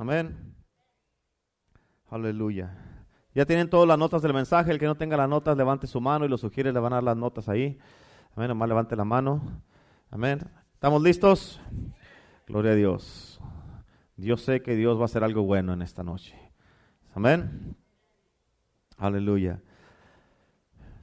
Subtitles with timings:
[0.00, 0.54] Amén.
[2.08, 2.74] Aleluya.
[3.34, 4.70] Ya tienen todas las notas del mensaje.
[4.70, 6.96] El que no tenga las notas, levante su mano y lo sugiere, le van a
[6.96, 7.78] dar las notas ahí.
[8.34, 8.48] Amén.
[8.48, 9.62] Nomás levante la mano.
[10.10, 10.40] Amén.
[10.72, 11.60] ¿Estamos listos?
[12.46, 13.42] Gloria a Dios.
[14.16, 16.34] Dios sé que Dios va a hacer algo bueno en esta noche.
[17.14, 17.76] Amén.
[18.96, 19.60] Aleluya.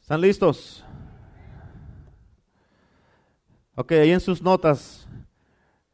[0.02, 0.84] ¿Están listos?
[3.76, 5.08] Ok, ahí en sus notas,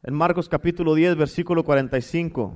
[0.02, 2.54] en Marcos capítulo 10, versículo 45,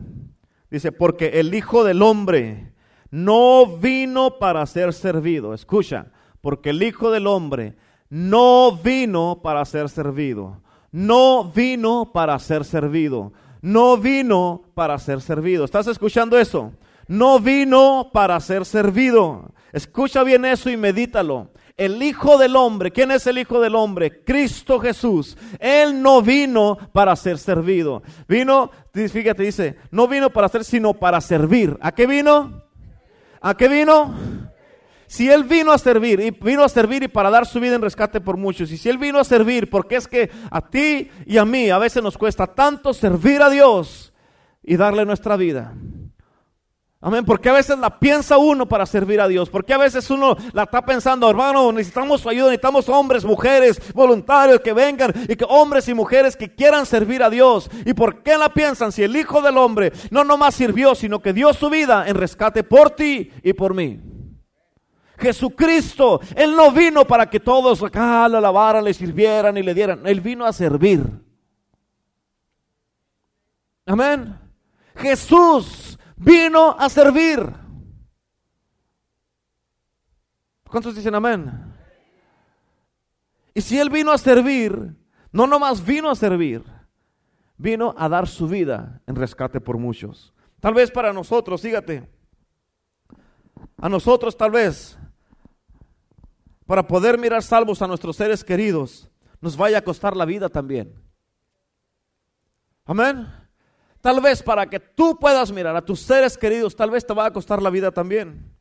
[0.71, 2.73] dice, porque el Hijo del Hombre
[3.11, 5.55] no vino para ser servido.
[5.55, 7.77] Escucha, porque el Hijo del Hombre
[8.11, 10.63] no vino para ser servido.
[10.91, 13.33] No vino para ser servido.
[13.61, 15.65] No vino para ser servido.
[15.65, 16.73] ¿Estás escuchando eso?
[17.07, 19.53] No vino para ser servido.
[19.73, 22.91] Escucha bien eso y medítalo el Hijo del Hombre.
[22.91, 24.23] ¿Quién es el Hijo del Hombre?
[24.25, 25.39] Cristo Jesús.
[25.59, 28.03] Él no vino para ser servido.
[28.29, 31.79] Vino, fíjate, dice, no vino para ser, sino para servir.
[31.81, 32.65] ¿A qué vino?
[33.41, 34.13] ¿A qué vino?
[35.07, 37.81] Si Él vino a servir, y vino a servir y para dar su vida en
[37.81, 41.39] rescate por muchos, y si Él vino a servir, porque es que a ti y
[41.39, 44.13] a mí a veces nos cuesta tanto servir a Dios
[44.63, 45.75] y darle nuestra vida.
[47.01, 50.37] Amén, porque a veces la piensa uno para servir a Dios, porque a veces uno
[50.53, 55.47] la está pensando, hermano, necesitamos su ayuda, necesitamos hombres, mujeres, voluntarios que vengan y que
[55.49, 57.71] hombres y mujeres que quieran servir a Dios.
[57.87, 58.91] ¿Y por qué la piensan?
[58.91, 62.65] Si el Hijo del Hombre no nomás sirvió, sino que dio su vida en rescate
[62.65, 64.01] por ti y por mí.
[65.19, 70.05] Jesucristo, Él no vino para que todos acá le alabaran, le sirvieran y le dieran,
[70.05, 71.05] Él vino a servir.
[73.87, 74.37] Amén.
[74.97, 77.41] Jesús vino a servir.
[80.69, 81.75] ¿Cuántos dicen amén?
[83.55, 84.95] Y si Él vino a servir,
[85.33, 86.63] no nomás vino a servir,
[87.57, 90.33] vino a dar su vida en rescate por muchos.
[90.61, 92.09] Tal vez para nosotros, fíjate,
[93.79, 94.99] a nosotros tal vez,
[96.67, 100.95] para poder mirar salvos a nuestros seres queridos, nos vaya a costar la vida también.
[102.85, 103.27] Amén.
[104.09, 107.27] Tal vez para que tú puedas mirar a tus seres queridos, tal vez te va
[107.27, 108.57] a costar la vida también.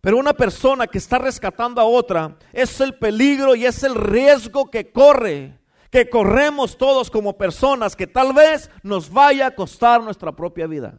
[0.00, 4.70] Pero una persona que está rescatando a otra es el peligro y es el riesgo
[4.70, 10.32] que corre, que corremos todos como personas, que tal vez nos vaya a costar nuestra
[10.32, 10.98] propia vida.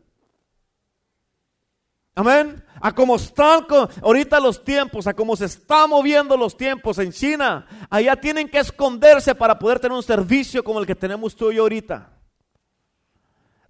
[2.14, 2.64] Amén.
[2.80, 3.66] A cómo están
[4.04, 8.60] ahorita los tiempos, a cómo se están moviendo los tiempos en China, allá tienen que
[8.60, 12.21] esconderse para poder tener un servicio como el que tenemos tú y yo ahorita.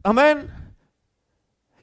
[0.03, 0.61] Amén.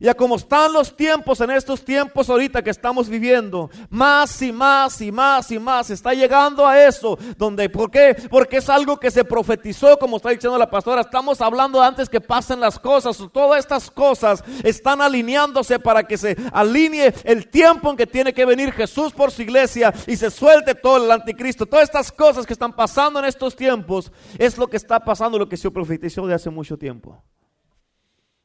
[0.01, 4.53] Y a como están los tiempos en estos tiempos ahorita que estamos viviendo, más y
[4.53, 8.17] más y más y más está llegando a eso, donde ¿por qué?
[8.31, 12.21] Porque es algo que se profetizó, como está diciendo la pastora, estamos hablando antes que
[12.21, 17.97] pasen las cosas, todas estas cosas están alineándose para que se alinee el tiempo en
[17.97, 21.67] que tiene que venir Jesús por su iglesia y se suelte todo el anticristo.
[21.67, 25.49] Todas estas cosas que están pasando en estos tiempos es lo que está pasando, lo
[25.49, 27.21] que se profetizó de hace mucho tiempo.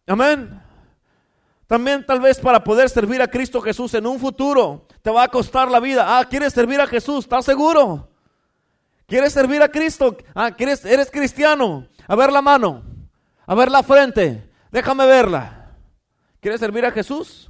[0.07, 0.61] Amén.
[1.67, 5.27] También tal vez para poder servir a Cristo Jesús en un futuro te va a
[5.27, 6.17] costar la vida.
[6.17, 7.25] Ah, ¿quieres servir a Jesús?
[7.25, 8.09] ¿Estás seguro?
[9.05, 10.17] ¿Quieres servir a Cristo?
[10.33, 11.87] Ah, ¿quieres, eres cristiano?
[12.07, 12.83] A ver la mano.
[13.45, 14.49] A ver la frente.
[14.71, 15.75] Déjame verla.
[16.39, 17.49] ¿Quieres servir a Jesús?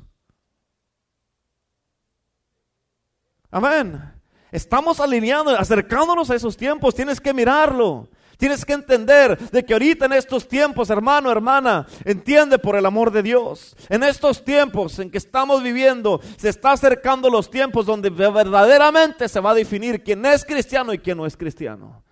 [3.52, 4.14] Amén.
[4.52, 6.96] Estamos alineando, acercándonos a esos tiempos.
[6.96, 8.10] Tienes que mirarlo.
[8.38, 13.12] Tienes que entender de que ahorita en estos tiempos, hermano, hermana, entiende por el amor
[13.12, 13.76] de Dios.
[13.90, 19.40] En estos tiempos en que estamos viviendo, se está acercando los tiempos donde verdaderamente se
[19.40, 22.04] va a definir quién es cristiano y quién no es cristiano.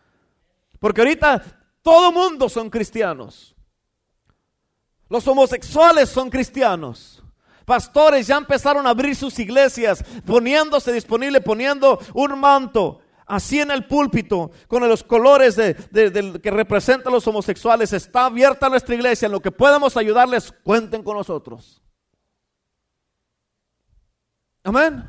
[0.79, 1.43] Porque ahorita
[1.81, 3.55] todo mundo son cristianos.
[5.09, 7.21] Los homosexuales son cristianos.
[7.65, 13.00] Pastores ya empezaron a abrir sus iglesias, poniéndose disponible, poniendo un manto
[13.31, 17.93] así en el púlpito, con los colores de, que representan los homosexuales.
[17.93, 19.27] Está abierta nuestra iglesia.
[19.27, 21.81] En lo que podamos ayudarles, cuenten con nosotros.
[24.63, 25.07] Amén.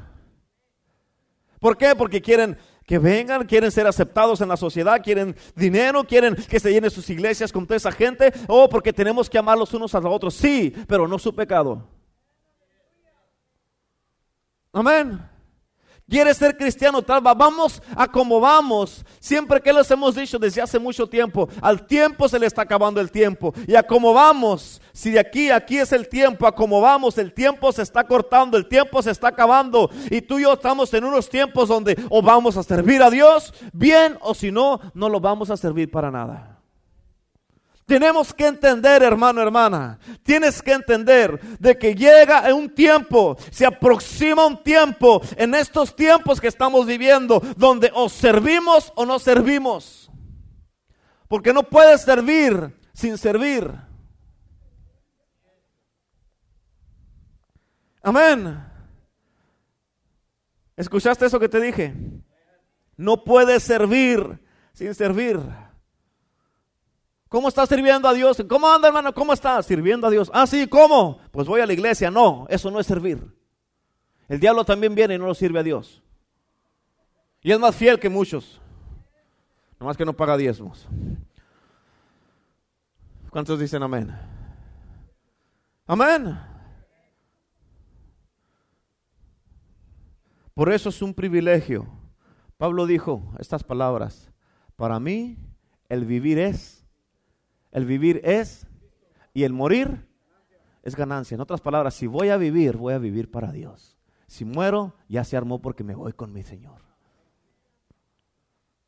[1.59, 1.97] ¿Por qué?
[1.97, 6.73] Porque quieren que vengan, quieren ser aceptados en la sociedad, quieren dinero, quieren que se
[6.73, 10.01] llenen sus iglesias con toda esa gente, o porque tenemos que amar los unos a
[10.01, 10.35] los otros.
[10.35, 11.89] Sí, pero no su pecado.
[14.73, 15.32] Amén.
[16.13, 17.01] ¿Quieres ser cristiano?
[17.01, 19.03] Tal vamos a como vamos.
[19.19, 23.01] Siempre que les hemos dicho desde hace mucho tiempo, al tiempo se le está acabando
[23.01, 23.55] el tiempo.
[23.67, 27.33] Y a como vamos, si de aquí aquí es el tiempo, a como vamos, el
[27.33, 29.89] tiempo se está cortando, el tiempo se está acabando.
[30.11, 33.55] Y tú y yo estamos en unos tiempos donde o vamos a servir a Dios
[33.73, 36.52] bien o si no, no lo vamos a servir para nada.
[37.93, 44.47] Tenemos que entender, hermano, hermana, tienes que entender de que llega un tiempo, se aproxima
[44.47, 50.11] un tiempo en estos tiempos que estamos viviendo, donde o servimos o no servimos.
[51.29, 53.71] Porque no puedes servir sin servir.
[58.03, 58.59] Amén.
[60.79, 61.95] ¿Escuchaste eso que te dije?
[62.97, 64.41] No puedes servir
[64.73, 65.39] sin servir.
[67.33, 68.45] ¿Cómo estás sirviendo a Dios?
[68.47, 69.15] ¿Cómo anda, hermano?
[69.15, 70.31] ¿Cómo estás sirviendo a Dios?
[70.35, 71.19] Ah, sí, ¿cómo?
[71.31, 72.11] Pues voy a la iglesia.
[72.11, 73.27] No, eso no es servir.
[74.29, 76.03] El diablo también viene y no lo sirve a Dios.
[77.41, 78.61] Y es más fiel que muchos.
[79.81, 80.87] Nomás que no paga diezmos.
[83.31, 84.15] ¿Cuántos dicen amén?
[85.87, 86.39] Amén.
[90.53, 91.89] Por eso es un privilegio.
[92.59, 94.31] Pablo dijo estas palabras.
[94.77, 95.39] Para mí
[95.89, 96.82] el vivir es
[97.73, 98.67] el vivir es
[99.35, 100.07] y el morir
[100.83, 101.35] es ganancia.
[101.35, 103.99] En otras palabras, si voy a vivir, voy a vivir para Dios.
[104.27, 106.83] Si muero, ya se armó porque me voy con mi Señor.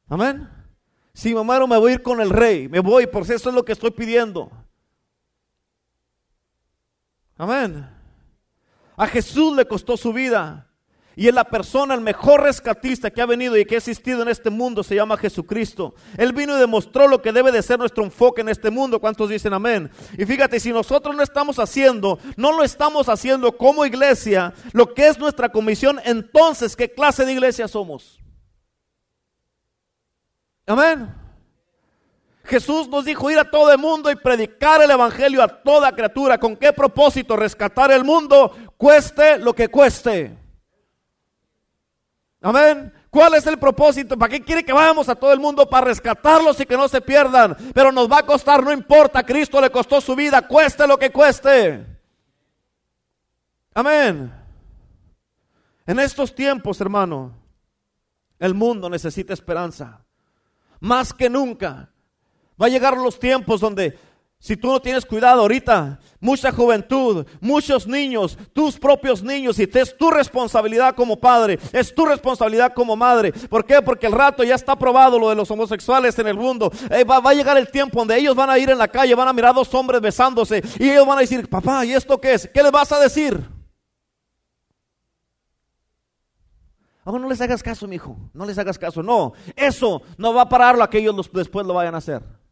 [0.08, 0.48] Amén.
[1.14, 2.68] Si me muero, me voy a ir con el rey.
[2.68, 4.50] Me voy, por eso es lo que estoy pidiendo.
[7.36, 7.88] Amén.
[8.96, 10.70] A Jesús le costó su vida.
[11.16, 14.28] Y es la persona, el mejor rescatista que ha venido y que ha existido en
[14.28, 15.94] este mundo, se llama Jesucristo.
[16.16, 19.00] Él vino y demostró lo que debe de ser nuestro enfoque en este mundo.
[19.00, 19.90] ¿Cuántos dicen amén?
[20.18, 25.06] Y fíjate, si nosotros no estamos haciendo, no lo estamos haciendo como iglesia, lo que
[25.06, 28.20] es nuestra comisión, entonces, ¿qué clase de iglesia somos?
[30.66, 31.14] Amén.
[32.44, 36.38] Jesús nos dijo ir a todo el mundo y predicar el Evangelio a toda criatura.
[36.38, 37.36] ¿Con qué propósito?
[37.36, 40.43] Rescatar el mundo, cueste lo que cueste.
[42.44, 42.92] Amén.
[43.08, 44.18] ¿Cuál es el propósito?
[44.18, 45.66] ¿Para qué quiere que vayamos a todo el mundo?
[45.66, 47.56] Para rescatarlos y que no se pierdan.
[47.72, 49.24] Pero nos va a costar, no importa.
[49.24, 51.86] Cristo le costó su vida, cueste lo que cueste.
[53.72, 54.30] Amén.
[55.86, 57.32] En estos tiempos, hermano,
[58.38, 60.04] el mundo necesita esperanza.
[60.80, 61.88] Más que nunca.
[62.60, 63.98] Va a llegar los tiempos donde
[64.44, 69.96] si tú no tienes cuidado ahorita, mucha juventud, muchos niños, tus propios niños, y es
[69.96, 73.32] tu responsabilidad como padre, es tu responsabilidad como madre.
[73.32, 73.80] ¿Por qué?
[73.80, 76.70] Porque el rato ya está probado lo de los homosexuales en el mundo.
[76.90, 79.28] Eh, va, a llegar el tiempo donde ellos van a ir en la calle, van
[79.28, 82.34] a mirar a dos hombres besándose y ellos van a decir, papá, ¿y esto qué
[82.34, 82.46] es?
[82.52, 83.42] ¿Qué les vas a decir?
[87.04, 89.02] Oh, no les hagas caso, mi hijo, no les hagas caso.
[89.02, 92.43] No, eso no va a pararlo a que ellos después lo vayan a hacer.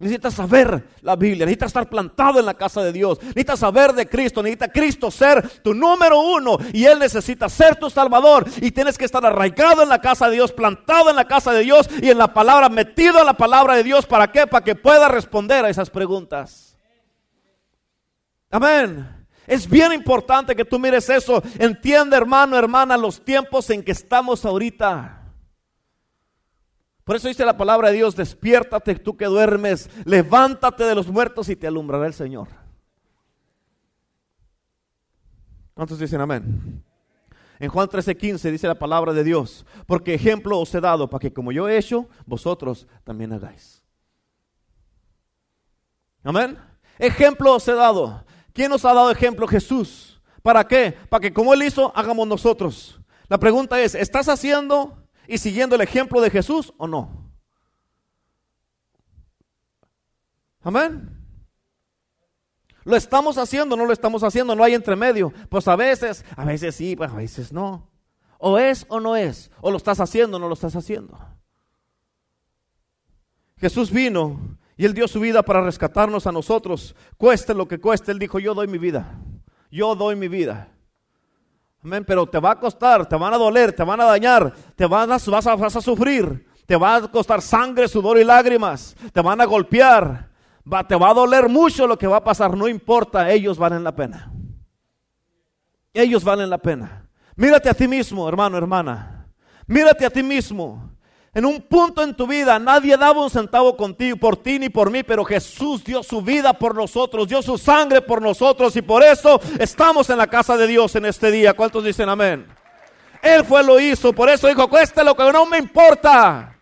[0.00, 4.08] Necesitas saber la Biblia, necesitas estar plantado en la casa de Dios, necesitas saber de
[4.08, 8.96] Cristo, necesita Cristo ser tu número uno y Él necesita ser tu Salvador y tienes
[8.96, 12.10] que estar arraigado en la casa de Dios, plantado en la casa de Dios y
[12.10, 14.06] en la palabra, metido en la palabra de Dios.
[14.06, 14.46] ¿Para qué?
[14.46, 16.76] Para que pueda responder a esas preguntas.
[18.52, 19.26] Amén.
[19.48, 21.42] Es bien importante que tú mires eso.
[21.58, 25.17] Entiende hermano, hermana, los tiempos en que estamos ahorita.
[27.08, 31.48] Por eso dice la palabra de Dios, despiértate tú que duermes, levántate de los muertos
[31.48, 32.48] y te alumbrará el Señor.
[35.72, 36.84] ¿Cuántos dicen amén?
[37.58, 41.32] En Juan 13:15 dice la palabra de Dios, porque ejemplo os he dado para que
[41.32, 43.82] como yo he hecho, vosotros también hagáis.
[46.22, 46.58] Amén.
[46.98, 48.22] Ejemplo os he dado.
[48.52, 49.48] ¿Quién nos ha dado ejemplo?
[49.48, 50.20] Jesús.
[50.42, 50.94] ¿Para qué?
[51.08, 53.00] Para que como Él hizo, hagamos nosotros.
[53.30, 57.30] La pregunta es, ¿estás haciendo y siguiendo el ejemplo de Jesús o no?
[60.62, 61.14] Amén.
[62.84, 64.56] ¿Lo estamos haciendo no lo estamos haciendo?
[64.56, 65.32] No hay entremedio.
[65.50, 67.90] Pues a veces, a veces sí, pues a veces no.
[68.38, 69.50] O es o no es.
[69.60, 71.18] O lo estás haciendo o no lo estás haciendo.
[73.58, 76.96] Jesús vino y Él dio su vida para rescatarnos a nosotros.
[77.18, 78.12] Cueste lo que cueste.
[78.12, 79.20] Él dijo, yo doy mi vida.
[79.70, 80.72] Yo doy mi vida.
[82.06, 85.10] Pero te va a costar, te van a doler, te van a dañar, te van
[85.10, 89.44] a, vas a sufrir, te va a costar sangre, sudor y lágrimas, te van a
[89.44, 90.28] golpear,
[90.70, 93.84] va, te va a doler mucho lo que va a pasar, no importa, ellos valen
[93.84, 94.30] la pena.
[95.94, 97.08] Ellos valen la pena.
[97.34, 99.26] Mírate a ti mismo, hermano, hermana.
[99.66, 100.97] Mírate a ti mismo.
[101.34, 104.90] En un punto en tu vida nadie daba un centavo contigo, por ti ni por
[104.90, 109.02] mí, pero Jesús dio su vida por nosotros, dio su sangre por nosotros y por
[109.02, 111.54] eso estamos en la casa de Dios en este día.
[111.54, 112.46] ¿Cuántos dicen amén?
[113.22, 116.54] Él fue lo hizo, por eso dijo, cueste lo que no me importa.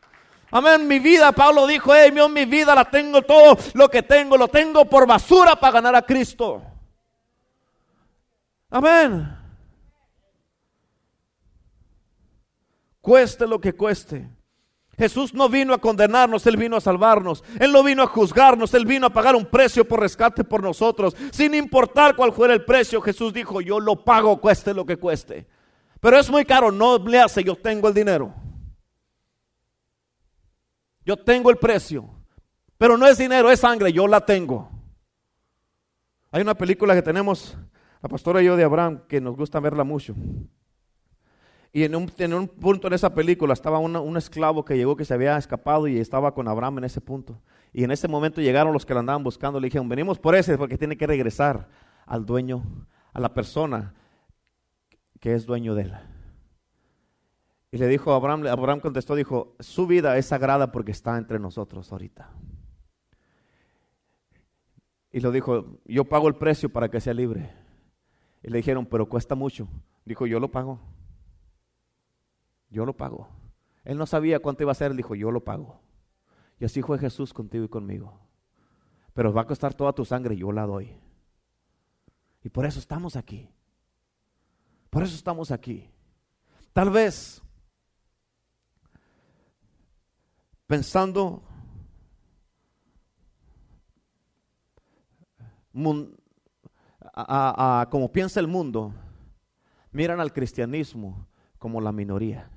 [0.51, 4.49] Amén, mi vida, Pablo dijo, hey, mi vida la tengo todo, lo que tengo, lo
[4.49, 6.63] tengo por basura para ganar a Cristo.
[8.71, 9.37] Amén.
[13.01, 14.36] Cueste lo que cueste.
[14.99, 17.45] Jesús no vino a condenarnos, Él vino a salvarnos.
[17.61, 21.15] Él no vino a juzgarnos, Él vino a pagar un precio por rescate por nosotros.
[21.33, 25.47] Sin importar cuál fuera el precio, Jesús dijo, yo lo pago, cueste lo que cueste.
[26.01, 28.35] Pero es muy caro, no le hace, yo tengo el dinero.
[31.05, 32.09] Yo tengo el precio.
[32.79, 34.71] Pero no es dinero, es sangre, yo la tengo.
[36.31, 37.57] Hay una película que tenemos,
[38.03, 40.15] la pastora y yo de Abraham, que nos gusta verla mucho.
[41.77, 45.13] Y en un, un, punto en esa película estaba un esclavo que llegó que se
[45.13, 47.43] había escapado y estaba con Abraham en ese punto.
[47.71, 49.61] Y en ese momento llegaron los que lo andaban buscando.
[49.61, 51.69] Le dijeron, venimos por ese porque tiene que regresar
[52.07, 52.63] al dueño,
[53.13, 53.93] a la persona
[55.21, 55.93] que es dueño de él.
[57.73, 61.93] Y le dijo Abraham, Abraham contestó, dijo, su vida es sagrada porque está entre nosotros
[61.93, 62.31] ahorita.
[65.13, 67.53] Y lo dijo, yo pago el precio para que sea libre.
[68.43, 69.69] Y le dijeron, pero cuesta mucho.
[70.07, 70.96] Dijo, yo lo pago
[72.71, 73.29] yo lo pago.
[73.85, 75.81] Él no sabía cuánto iba a ser, él dijo, yo lo pago.
[76.59, 78.19] Y así fue Jesús contigo y conmigo.
[79.15, 80.99] Pero va a costar toda tu sangre, yo la doy.
[82.43, 83.49] Y por eso estamos aquí.
[84.91, 85.91] Por eso estamos aquí.
[86.73, 87.43] Tal vez
[90.67, 91.43] pensando
[97.91, 98.93] como piensa el mundo,
[99.93, 101.27] miran al cristianismo
[101.59, 102.51] como la minoría.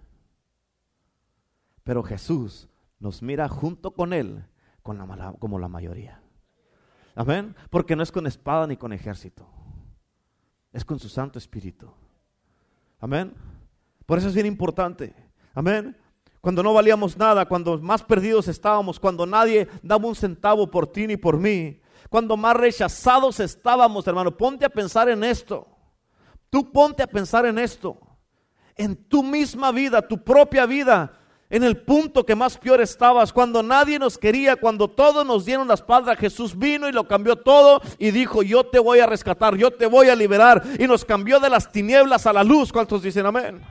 [1.89, 2.69] Pero Jesús
[2.99, 4.45] nos mira junto con Él
[4.83, 6.21] con la, como la mayoría.
[7.15, 7.55] Amén.
[7.71, 9.49] Porque no es con espada ni con ejército.
[10.71, 11.91] Es con su Santo Espíritu.
[12.99, 13.33] Amén.
[14.05, 15.15] Por eso es bien importante.
[15.55, 15.97] Amén.
[16.41, 21.07] Cuando no valíamos nada, cuando más perdidos estábamos, cuando nadie daba un centavo por ti
[21.07, 25.67] ni por mí, cuando más rechazados estábamos, hermano, ponte a pensar en esto.
[26.51, 27.99] Tú ponte a pensar en esto.
[28.75, 31.18] En tu misma vida, tu propia vida,
[31.49, 35.67] en el punto que más peor estabas, cuando nadie nos quería, cuando todos nos dieron
[35.67, 39.55] la espalda, Jesús vino y lo cambió todo y dijo, yo te voy a rescatar,
[39.55, 40.63] yo te voy a liberar.
[40.77, 42.71] Y nos cambió de las tinieblas a la luz.
[42.71, 43.61] ¿Cuántos dicen amén?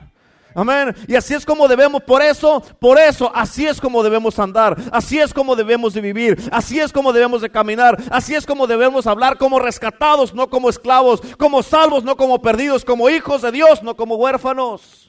[0.55, 0.93] Amén.
[1.07, 5.19] Y así es como debemos, por eso, por eso, así es como debemos andar, así
[5.19, 9.05] es como debemos de vivir, así es como debemos de caminar, así es como debemos
[9.05, 13.83] hablar como rescatados, no como esclavos, como salvos, no como perdidos, como hijos de Dios,
[13.83, 15.08] no como huérfanos.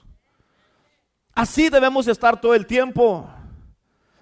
[1.41, 3.27] Así debemos estar todo el tiempo.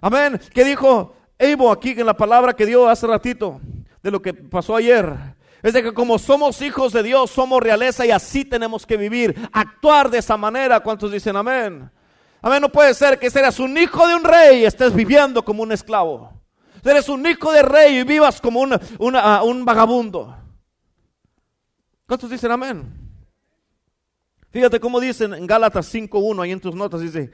[0.01, 0.41] Amén.
[0.55, 3.61] ¿Qué dijo Evo aquí en la palabra que dio hace ratito
[4.01, 5.13] de lo que pasó ayer?
[5.61, 9.35] Es de que como somos hijos de Dios, somos realeza y así tenemos que vivir,
[9.53, 10.79] actuar de esa manera.
[10.79, 11.91] ¿Cuántos dicen amén?
[12.41, 15.65] Amén, no puede ser que seas un hijo de un rey y estés viviendo como
[15.65, 16.41] un esclavo.
[16.85, 18.65] Eres un hijo de rey y vivas como
[19.15, 20.37] ah, un vagabundo.
[22.07, 22.98] ¿Cuántos dicen amén?
[24.51, 27.31] Fíjate cómo dicen en Gálatas 5.1, ahí en tus notas, dice,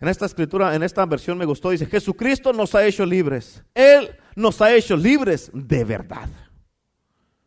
[0.00, 3.62] en esta escritura, en esta versión me gustó, dice, Jesucristo nos ha hecho libres.
[3.74, 6.28] Él nos ha hecho libres de verdad.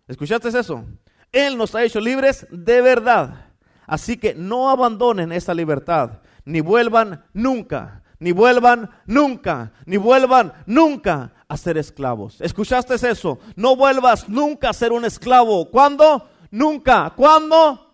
[0.07, 0.85] ¿Escuchaste eso?
[1.31, 3.47] Él nos ha hecho libres de verdad.
[3.87, 11.33] Así que no abandonen esa libertad, ni vuelvan nunca, ni vuelvan nunca, ni vuelvan nunca
[11.47, 12.39] a ser esclavos.
[12.39, 13.39] ¿Escuchaste eso?
[13.55, 15.69] No vuelvas nunca a ser un esclavo.
[15.69, 16.29] ¿Cuándo?
[16.51, 17.13] Nunca.
[17.15, 17.84] ¿Cuándo?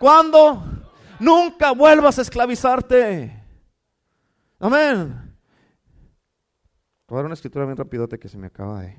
[0.00, 0.62] ¿Cuándo?
[1.20, 3.38] Nunca vuelvas a esclavizarte.
[4.58, 5.36] Amén.
[7.06, 8.96] Voy a dar una escritura bien rapidote que se me acaba de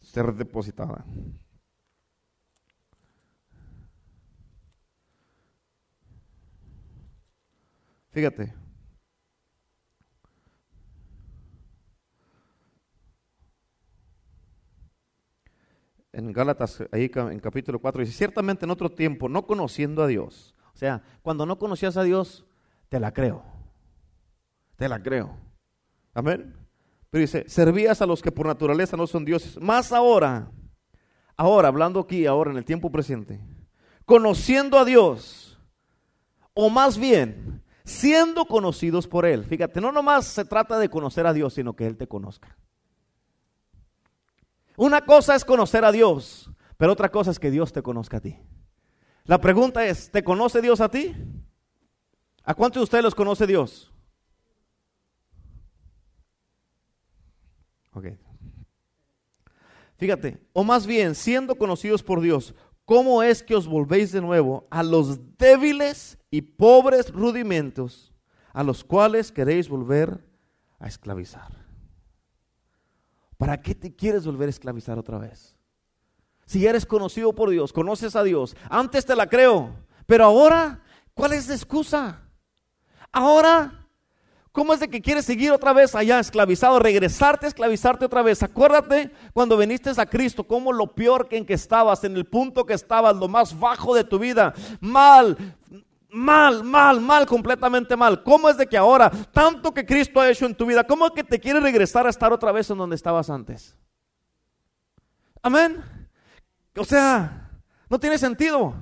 [0.00, 1.04] ser depositada.
[8.08, 8.67] Fíjate.
[16.18, 20.54] En Gálatas, ahí en capítulo 4, dice, ciertamente en otro tiempo, no conociendo a Dios,
[20.74, 22.44] o sea, cuando no conocías a Dios,
[22.88, 23.42] te la creo,
[24.76, 25.36] te la creo.
[26.14, 26.54] Amén.
[27.10, 30.50] Pero dice, servías a los que por naturaleza no son dioses, más ahora,
[31.36, 33.40] ahora, hablando aquí, ahora en el tiempo presente,
[34.04, 35.58] conociendo a Dios,
[36.52, 39.44] o más bien, siendo conocidos por Él.
[39.44, 42.56] Fíjate, no nomás se trata de conocer a Dios, sino que Él te conozca.
[44.78, 48.20] Una cosa es conocer a Dios, pero otra cosa es que Dios te conozca a
[48.20, 48.38] ti.
[49.24, 51.16] La pregunta es, ¿te conoce Dios a ti?
[52.44, 53.92] ¿A cuántos de ustedes los conoce Dios?
[57.92, 58.06] Ok.
[59.96, 62.54] Fíjate, o más bien, siendo conocidos por Dios,
[62.84, 68.14] ¿cómo es que os volvéis de nuevo a los débiles y pobres rudimentos
[68.52, 70.24] a los cuales queréis volver
[70.78, 71.57] a esclavizar?
[73.38, 75.56] ¿Para qué te quieres volver a esclavizar otra vez?
[76.44, 79.74] Si eres conocido por Dios, conoces a Dios, antes te la creo,
[80.06, 80.82] pero ahora,
[81.14, 82.20] ¿cuál es la excusa?
[83.12, 83.78] Ahora,
[84.58, 88.42] ¿Cómo es de que quieres seguir otra vez allá esclavizado, regresarte, esclavizarte otra vez?
[88.42, 92.66] Acuérdate cuando viniste a Cristo, cómo lo peor que en que estabas, en el punto
[92.66, 95.36] que estabas, lo más bajo de tu vida, mal,
[96.10, 98.22] mal, mal, mal, completamente mal.
[98.22, 101.12] ¿Cómo es de que ahora, tanto que Cristo ha hecho en tu vida, cómo es
[101.12, 103.76] que te quiere regresar a estar otra vez en donde estabas antes?
[105.42, 105.82] Amén.
[106.76, 107.50] O sea,
[107.88, 108.74] no tiene sentido.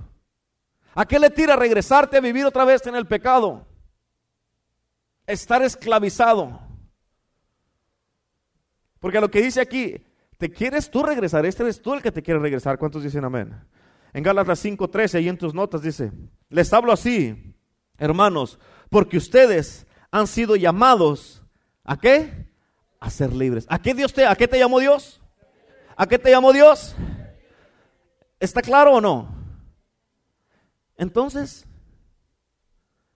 [0.94, 3.66] ¿A qué le tira regresarte a vivir otra vez en el pecado?
[5.26, 6.60] Estar esclavizado.
[8.98, 10.06] Porque lo que dice aquí,
[10.38, 11.44] ¿te quieres tú regresar?
[11.44, 12.78] Este eres tú el que te quiere regresar.
[12.78, 13.54] ¿Cuántos dicen amén?
[14.12, 16.12] En Gálatas 5:13, ahí en tus notas dice,
[16.48, 17.54] les hablo así,
[17.98, 18.58] hermanos,
[18.90, 21.42] porque ustedes han sido llamados,
[21.84, 22.46] ¿a qué?
[23.00, 23.66] A ser libres.
[23.68, 25.20] ¿A qué Dios te, a qué te llamó Dios?
[25.96, 26.94] ¿A qué te llamó Dios?
[28.38, 29.34] ¿Está claro o no?
[30.96, 31.66] Entonces,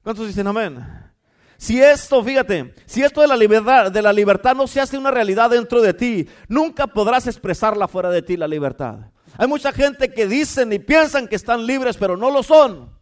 [0.03, 0.85] ¿cuántos dicen amén?
[1.57, 5.11] Si esto, fíjate, si esto de la libertad, de la libertad no se hace una
[5.11, 9.11] realidad dentro de ti, nunca podrás expresarla fuera de ti la libertad.
[9.41, 12.95] Hay mucha gente que dicen y piensan que están libres, pero no lo son.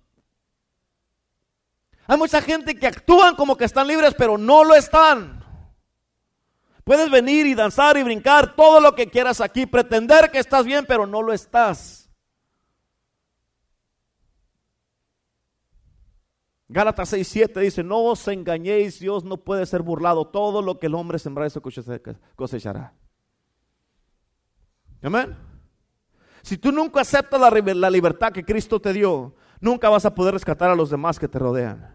[2.06, 5.44] Hay mucha gente que actúan como que están libres, pero no lo están.
[6.84, 10.84] Puedes venir y danzar y brincar todo lo que quieras aquí, pretender que estás bien,
[10.86, 12.08] pero no lo estás.
[16.68, 20.28] Gálatas 6, 7 dice, no os engañéis, Dios no puede ser burlado.
[20.28, 21.60] Todo lo que el hombre sembra, eso
[22.36, 22.94] cosechará.
[25.02, 25.47] Amén.
[26.42, 30.70] Si tú nunca aceptas la, libertad que Cristo te dio, nunca vas a poder rescatar
[30.70, 31.94] a los demás que te rodean.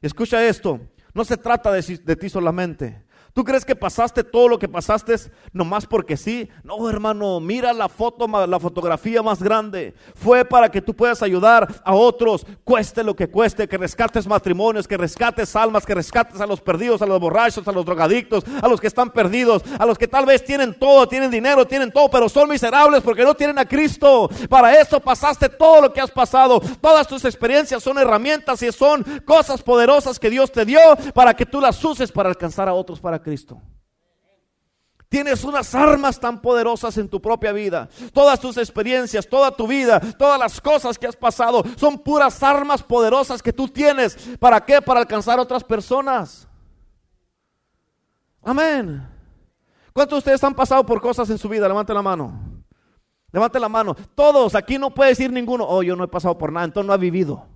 [0.00, 0.80] Y escucha esto,
[1.14, 3.07] no se trata de ti solamente.
[3.32, 5.14] ¿Tú crees que pasaste todo lo que pasaste
[5.52, 6.48] nomás porque sí?
[6.64, 9.94] No, hermano, mira la foto, la fotografía más grande.
[10.14, 14.88] Fue para que tú puedas ayudar a otros, cueste lo que cueste, que rescates matrimonios,
[14.88, 18.68] que rescates almas, que rescates a los perdidos, a los borrachos, a los drogadictos, a
[18.68, 22.10] los que están perdidos, a los que tal vez tienen todo, tienen dinero, tienen todo,
[22.10, 24.28] pero son miserables porque no tienen a Cristo.
[24.48, 26.60] Para eso pasaste todo lo que has pasado.
[26.80, 30.80] Todas tus experiencias son herramientas y son cosas poderosas que Dios te dio
[31.14, 33.60] para que tú las uses para alcanzar a otros para Cristo.
[35.08, 37.88] Tienes unas armas tan poderosas en tu propia vida.
[38.12, 42.82] Todas tus experiencias, toda tu vida, todas las cosas que has pasado son puras armas
[42.82, 44.16] poderosas que tú tienes.
[44.38, 44.82] ¿Para qué?
[44.82, 46.46] Para alcanzar otras personas.
[48.42, 49.08] Amén.
[49.94, 51.66] ¿Cuántos de ustedes han pasado por cosas en su vida?
[51.66, 52.38] Levante la mano.
[53.32, 53.94] Levante la mano.
[54.14, 56.92] Todos, aquí no puede decir ninguno, oh, yo no he pasado por nada, entonces no
[56.92, 57.46] ha vivido.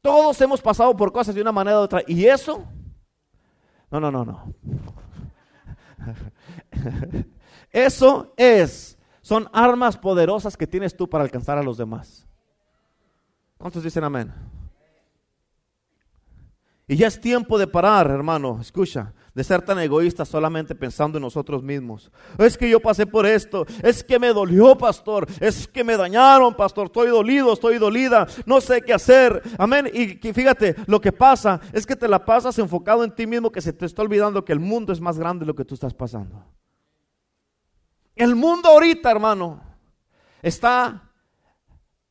[0.00, 2.02] Todos hemos pasado por cosas de una manera u otra.
[2.06, 2.64] ¿Y eso?
[3.90, 4.54] No, no, no, no.
[7.70, 12.26] Eso es, son armas poderosas que tienes tú para alcanzar a los demás.
[13.58, 14.32] ¿Cuántos dicen amén?
[16.90, 18.58] Y ya es tiempo de parar, hermano.
[18.60, 22.10] Escucha, de ser tan egoístas solamente pensando en nosotros mismos.
[22.36, 26.52] Es que yo pasé por esto, es que me dolió, pastor, es que me dañaron,
[26.52, 29.40] pastor, estoy dolido, estoy dolida, no sé qué hacer.
[29.56, 29.88] Amén.
[29.94, 33.60] Y fíjate, lo que pasa es que te la pasas enfocado en ti mismo, que
[33.60, 35.94] se te está olvidando que el mundo es más grande de lo que tú estás
[35.94, 36.44] pasando.
[38.16, 39.60] El mundo ahorita, hermano,
[40.42, 41.08] está,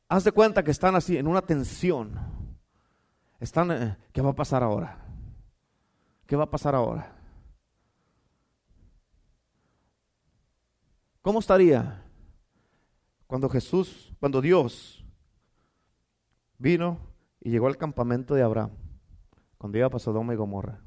[0.08, 2.29] haz de cuenta que están así, en una tensión.
[3.40, 4.98] Eh, ¿qué va a pasar ahora?
[6.26, 7.16] ¿Qué va a pasar ahora?
[11.22, 12.04] ¿Cómo estaría
[13.26, 15.04] cuando Jesús, cuando Dios
[16.58, 16.98] vino
[17.40, 18.72] y llegó al campamento de Abraham,
[19.56, 20.80] cuando iba a Sodoma y Gomorra?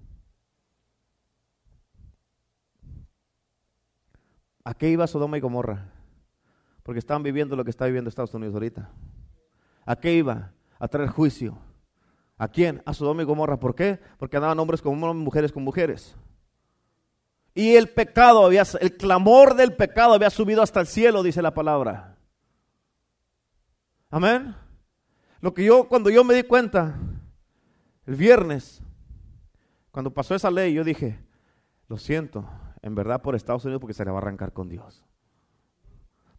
[4.63, 5.91] ¿A qué iba Sodoma y Gomorra?
[6.83, 8.91] Porque estaban viviendo lo que está viviendo Estados Unidos ahorita.
[9.85, 10.53] ¿A qué iba?
[10.77, 11.57] A traer juicio
[12.43, 12.84] ¿A quién?
[12.86, 13.58] A Sodoma y Gomorra.
[13.58, 14.01] ¿Por qué?
[14.17, 16.13] Porque andaban hombres con hombres, mujeres con mujeres.
[17.56, 21.53] Y el pecado había, el clamor del pecado había subido hasta el cielo, dice la
[21.53, 22.17] palabra.
[24.10, 24.53] Amén.
[25.39, 26.99] Lo que yo, cuando yo me di cuenta,
[28.06, 28.82] el viernes,
[29.91, 31.23] cuando pasó esa ley, yo dije,
[31.88, 32.45] lo siento,
[32.82, 35.06] en verdad por Estados Unidos porque se le va a arrancar con Dios.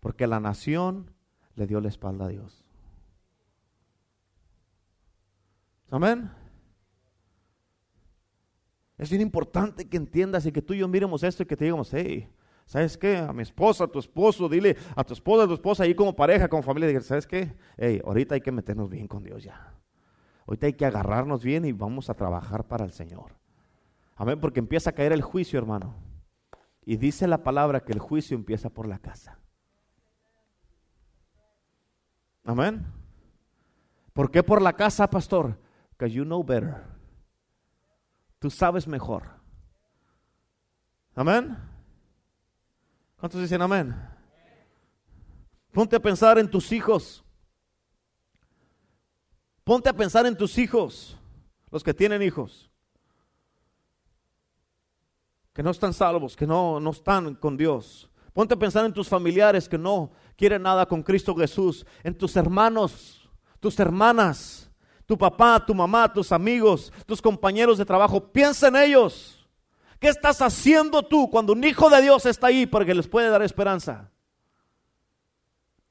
[0.01, 1.13] Porque la nación
[1.55, 2.64] le dio la espalda a Dios.
[5.91, 6.31] Amén.
[8.97, 11.65] Es bien importante que entiendas y que tú y yo miremos esto y que te
[11.65, 12.29] digamos, hey,
[12.65, 13.17] ¿sabes qué?
[13.17, 16.15] A mi esposa, a tu esposo, dile a tu esposa, a tu esposa, ahí como
[16.15, 17.57] pareja, como familia, ¿sabes qué?
[17.77, 19.75] Hey, ahorita hay que meternos bien con Dios ya.
[20.47, 23.33] Ahorita hay que agarrarnos bien y vamos a trabajar para el Señor.
[24.15, 25.95] Amén, porque empieza a caer el juicio, hermano.
[26.85, 29.39] Y dice la palabra que el juicio empieza por la casa.
[32.45, 32.87] Amén.
[34.13, 35.59] ¿Por qué por la casa, pastor?
[36.07, 36.85] You know better.
[38.39, 39.23] Tú sabes mejor.
[41.15, 41.57] Amén.
[43.17, 43.95] ¿Cuántos dicen amén?
[45.73, 47.25] Ponte a pensar en tus hijos.
[49.65, 51.17] Ponte a pensar en tus hijos,
[51.71, 52.71] los que tienen hijos,
[55.55, 58.11] que no están salvos, que no, no están con Dios.
[58.35, 62.37] Ponte a pensar en tus familiares que no quieren nada con Cristo Jesús, en tus
[62.37, 63.27] hermanos,
[63.59, 64.64] tus hermanas,
[65.07, 68.21] tu papá, tu mamá, tus amigos, tus compañeros de trabajo.
[68.21, 69.47] Piensa en ellos.
[69.99, 73.43] ¿Qué estás haciendo tú cuando un hijo de Dios está ahí porque les puede dar
[73.43, 74.11] esperanza?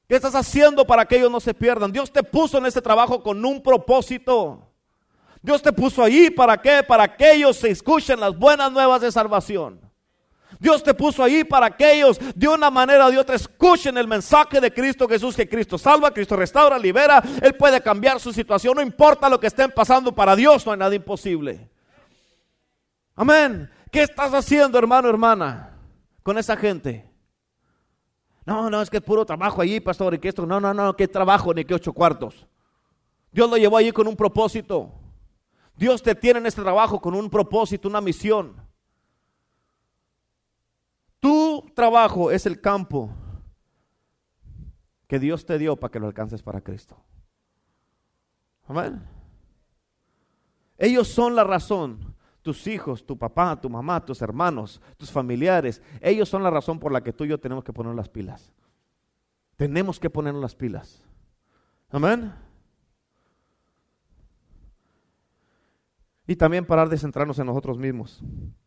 [0.08, 1.90] ¿Qué estás haciendo para que ellos no se pierdan?
[1.90, 4.70] Dios te puso en este trabajo con un propósito.
[5.40, 6.82] Dios te puso ahí para qué?
[6.82, 9.80] Para que ellos se escuchen las buenas nuevas de salvación.
[10.64, 14.08] Dios te puso ahí para que ellos de una manera o de otra escuchen el
[14.08, 18.76] mensaje de Cristo Jesús, que Cristo salva, Cristo restaura, libera, Él puede cambiar su situación,
[18.76, 21.68] no importa lo que estén pasando, para Dios no hay nada imposible.
[23.14, 23.70] Amén.
[23.92, 25.76] ¿Qué estás haciendo, hermano, hermana,
[26.22, 27.10] con esa gente?
[28.46, 30.96] No, no, es que es puro trabajo allí, pastor, y que esto, no, no, no,
[30.96, 32.46] que trabajo, ni que ocho cuartos.
[33.30, 34.94] Dios lo llevó allí con un propósito.
[35.76, 38.63] Dios te tiene en este trabajo con un propósito, una misión.
[41.24, 43.10] Tu trabajo es el campo
[45.06, 47.02] que Dios te dio para que lo alcances para Cristo.
[48.68, 49.02] Amén.
[50.76, 56.28] Ellos son la razón tus hijos, tu papá, tu mamá, tus hermanos, tus familiares, ellos
[56.28, 58.52] son la razón por la que tú y yo tenemos que poner las pilas.
[59.56, 61.06] Tenemos que poner las pilas.
[61.88, 62.34] Amén.
[66.26, 68.22] Y también parar de centrarnos en nosotros mismos.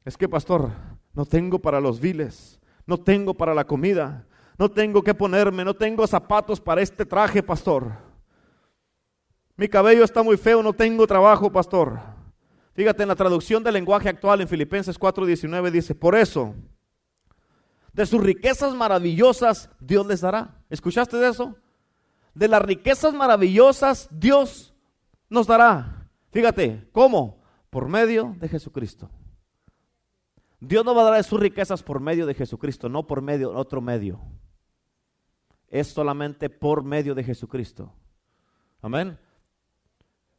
[0.06, 0.72] Es que, pastor,
[1.14, 5.74] no tengo para los viles, no tengo para la comida, no tengo que ponerme, no
[5.74, 7.92] tengo zapatos para este traje, pastor.
[9.56, 12.00] Mi cabello está muy feo, no tengo trabajo, pastor.
[12.74, 16.54] Fíjate, en la traducción del lenguaje actual en Filipenses 4:19 dice, por eso,
[17.92, 20.62] de sus riquezas maravillosas Dios les dará.
[20.70, 21.56] ¿Escuchaste de eso?
[22.36, 24.76] De las riquezas maravillosas Dios
[25.28, 26.08] nos dará.
[26.30, 27.42] Fíjate, ¿cómo?
[27.70, 29.10] Por medio de Jesucristo.
[30.60, 33.82] Dios no va a dar sus riquezas por medio de Jesucristo, no por medio otro
[33.82, 34.20] medio.
[35.68, 37.94] Es solamente por medio de Jesucristo.
[38.82, 39.18] Amén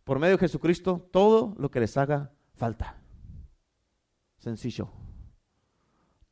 [0.09, 2.97] por medio de Jesucristo todo lo que les haga falta.
[4.38, 4.88] Sencillo.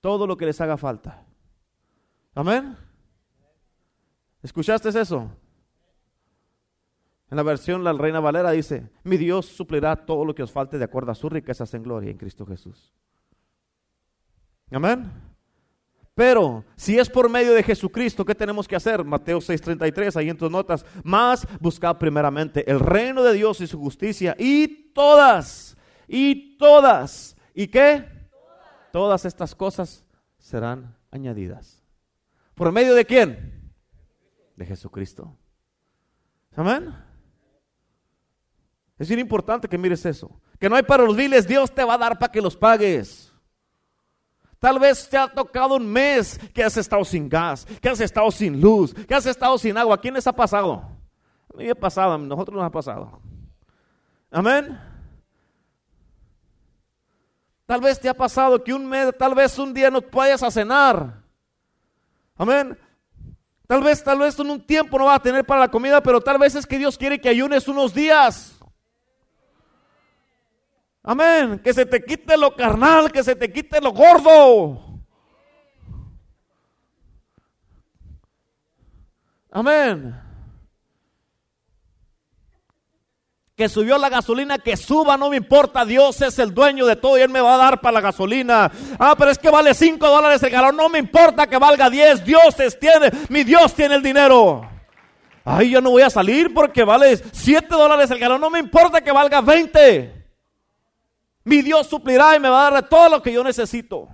[0.01, 1.27] Todo lo que les haga falta.
[2.35, 2.75] Amén.
[4.43, 5.31] ¿Escuchaste eso?
[7.31, 10.79] En la versión La Reina Valera dice, mi Dios suplirá todo lo que os falte
[10.79, 12.93] de acuerdo a sus riquezas en gloria en Cristo Jesús.
[14.71, 15.11] Amén.
[16.15, 19.05] Pero si es por medio de Jesucristo, ¿qué tenemos que hacer?
[19.05, 20.87] Mateo 6:33, ahí en tus notas.
[21.05, 24.35] Más buscar primeramente el reino de Dios y su justicia.
[24.39, 25.77] Y todas,
[26.09, 28.07] y todas, ¿y qué?
[28.93, 30.07] Todas, estas cosas
[30.39, 31.83] serán añadidas.
[32.55, 33.75] ¿Por medio de quién?
[34.57, 35.37] De Jesucristo.
[36.55, 36.95] Amén.
[38.99, 40.41] Es bien importante que mires eso.
[40.59, 43.33] Que no hay para los viles, Dios te va a dar para que los pagues.
[44.59, 48.31] Tal vez te ha tocado un mes que has estado sin gas, que has estado
[48.31, 50.01] sin luz, que has estado sin agua.
[50.01, 50.83] ¿Quién les ha pasado?
[51.53, 53.21] A mí me ha pasado, a nosotros nos ha pasado.
[54.31, 54.81] Amén.
[57.67, 60.51] Tal vez te ha pasado que un mes, tal vez un día no vayas a
[60.51, 61.23] cenar.
[62.37, 62.79] Amén.
[63.67, 66.21] Tal vez, tal vez en un tiempo no vas a tener para la comida, pero
[66.21, 68.56] tal vez es que Dios quiere que ayunes unos días.
[71.07, 71.61] Amén.
[71.61, 74.83] Que se te quite lo carnal, que se te quite lo gordo.
[79.53, 80.21] Amén.
[83.55, 85.85] Que subió la gasolina, que suba, no me importa.
[85.85, 88.71] Dios es el dueño de todo y Él me va a dar para la gasolina.
[88.99, 90.77] Ah, pero es que vale 5 dólares el galón.
[90.77, 92.25] No me importa que valga 10.
[92.25, 94.69] Dios tiene, mi Dios tiene el dinero.
[95.45, 98.41] Ay, yo no voy a salir porque vale 7 dólares el galón.
[98.41, 100.16] No me importa que valga 20.
[101.47, 104.09] Mi Dios suplirá y me va a dar todo lo que yo necesito.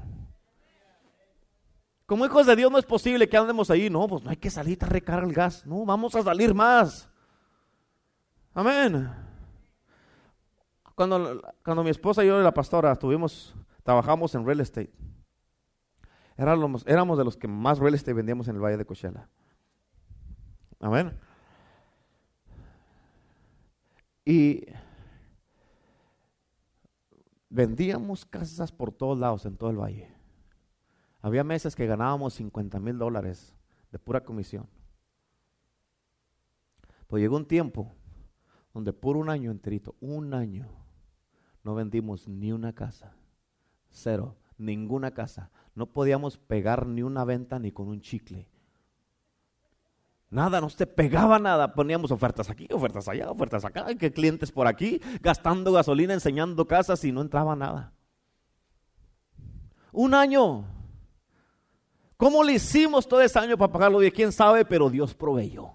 [2.05, 3.89] Como hijos de Dios no es posible que andemos ahí.
[3.89, 5.65] No, pues no hay que salir a recargar el gas.
[5.65, 7.09] No, vamos a salir más.
[8.53, 9.11] Amén.
[10.95, 14.93] Cuando, cuando mi esposa y yo la pastora estuvimos, trabajamos en real estate.
[16.37, 19.27] Éramos, éramos de los que más real estate vendíamos en el Valle de Coachella.
[20.81, 21.19] Amén.
[24.27, 24.67] Y
[27.55, 30.09] Vendíamos casas por todos lados, en todo el valle.
[31.21, 33.55] Había meses que ganábamos 50 mil dólares
[33.91, 34.67] de pura comisión.
[37.09, 37.93] Pues llegó un tiempo
[38.73, 40.67] donde por un año enterito, un año,
[41.63, 43.15] no vendimos ni una casa.
[43.91, 45.51] Cero, ninguna casa.
[45.75, 48.49] No podíamos pegar ni una venta ni con un chicle.
[50.33, 51.75] Nada, no se pegaba nada.
[51.75, 57.05] Poníamos ofertas aquí, ofertas allá, ofertas acá, que clientes por aquí, gastando gasolina, enseñando casas
[57.05, 57.93] y no entraba nada.
[59.93, 60.65] Un año.
[62.17, 64.01] ¿Cómo le hicimos todo ese año para pagarlo?
[64.01, 65.73] De quién sabe, pero Dios proveyó.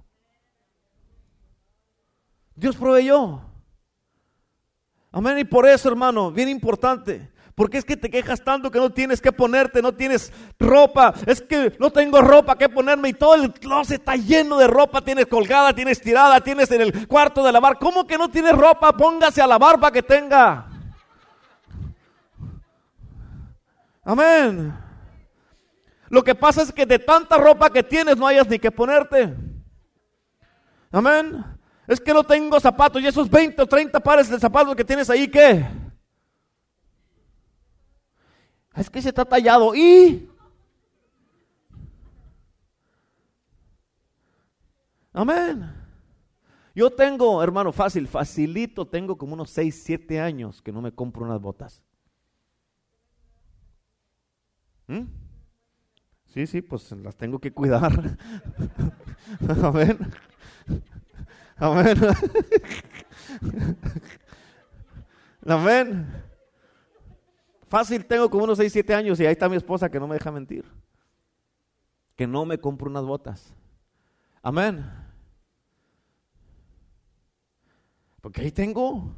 [2.55, 3.41] Dios proveyó.
[5.11, 5.37] Amén.
[5.37, 7.31] Y por eso, hermano, bien importante.
[7.57, 11.15] Porque es que te quejas tanto que no tienes que ponerte, no tienes ropa.
[11.25, 15.01] Es que no tengo ropa que ponerme y todo el closet está lleno de ropa.
[15.01, 17.79] Tienes colgada, tienes tirada, tienes en el cuarto de lavar.
[17.79, 18.95] ¿Cómo que no tienes ropa?
[18.95, 20.67] Póngase a lavar para que tenga.
[24.03, 24.71] Amén.
[26.09, 29.35] Lo que pasa es que de tanta ropa que tienes no hayas ni que ponerte.
[30.91, 31.43] Amén.
[31.87, 35.09] Es que no tengo zapatos y esos 20 o 30 pares de zapatos que tienes
[35.09, 35.86] ahí, ¿qué?
[38.77, 40.29] Es que se está tallado y...
[45.11, 45.73] Amén.
[46.75, 51.25] Yo tengo, hermano, fácil, facilito, tengo como unos 6, 7 años que no me compro
[51.25, 51.81] unas botas.
[54.85, 55.05] ¿Mm?
[56.27, 58.15] Sí, sí, pues las tengo que cuidar.
[59.63, 59.97] Amén.
[61.57, 61.97] Amén.
[65.47, 66.26] Amén.
[67.69, 70.15] Fácil, tengo como unos 6, 7 años y ahí está mi esposa que no me
[70.15, 70.65] deja mentir.
[72.15, 73.53] Que no me compro unas botas.
[74.41, 74.85] Amén.
[78.21, 79.13] Porque ahí tengo.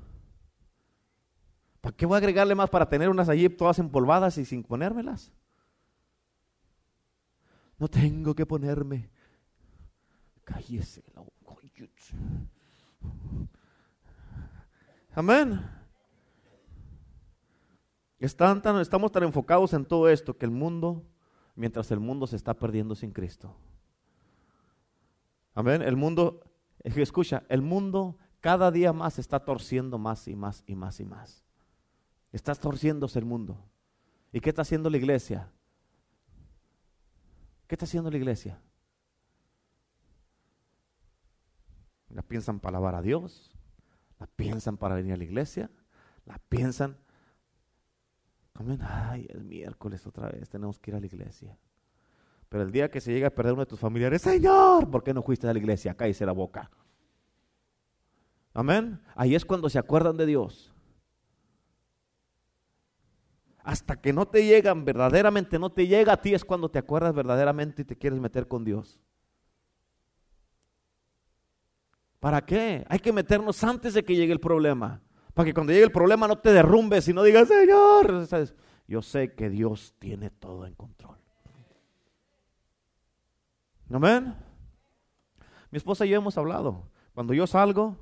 [1.79, 5.31] ¿Para qué voy a agregarle más para tener unas allí todas empolvadas y sin ponérmelas?
[7.77, 9.09] No tengo que ponerme.
[10.43, 11.03] Cállese.
[15.13, 15.78] Amén
[18.19, 21.03] estamos tan enfocados en todo esto que el mundo,
[21.55, 23.55] mientras el mundo se está perdiendo sin Cristo.
[25.53, 25.81] Amén.
[25.81, 26.41] El mundo,
[26.83, 31.43] escucha, el mundo cada día más está torciendo más y más y más y más.
[32.31, 33.57] Está torciéndose el mundo.
[34.31, 35.51] ¿Y qué está haciendo la iglesia?
[37.67, 38.59] ¿Qué está haciendo la iglesia?
[42.09, 43.51] La piensan para alabar a Dios,
[44.19, 45.69] la piensan para venir a la iglesia,
[46.25, 46.97] la piensan
[48.59, 48.79] Amén.
[48.81, 51.57] Ay, es miércoles otra vez, tenemos que ir a la iglesia.
[52.49, 55.13] Pero el día que se llega a perder uno de tus familiares, Señor, ¿por qué
[55.13, 55.93] no fuiste a la iglesia?
[55.93, 56.69] Cállese la boca.
[58.53, 58.99] Amén.
[59.15, 60.73] Ahí es cuando se acuerdan de Dios.
[63.63, 67.13] Hasta que no te llegan, verdaderamente no te llega a ti, es cuando te acuerdas
[67.13, 68.99] verdaderamente y te quieres meter con Dios.
[72.19, 72.83] ¿Para qué?
[72.89, 75.01] Hay que meternos antes de que llegue el problema.
[75.39, 78.27] Para que cuando llegue el problema no te derrumbes y no digas, Señor,
[78.89, 81.15] yo sé que Dios tiene todo en control.
[83.89, 84.35] Amén.
[85.71, 86.89] Mi esposa y yo hemos hablado.
[87.13, 87.95] Cuando yo salgo,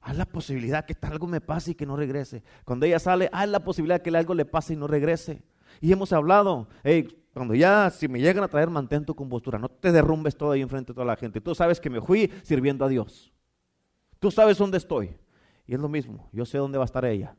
[0.00, 2.42] hay la posibilidad que algo me pase y que no regrese.
[2.64, 5.44] Cuando ella sale, hay la posibilidad que algo le pase y no regrese.
[5.80, 6.66] Y hemos hablado,
[7.32, 9.56] cuando ya, si me llegan a traer, mantén tu compostura.
[9.56, 11.40] No te derrumbes todo ahí enfrente de toda la gente.
[11.40, 13.32] Tú sabes que me fui sirviendo a Dios.
[14.18, 15.21] Tú sabes dónde estoy.
[15.66, 17.36] Y es lo mismo, yo sé dónde va a estar ella.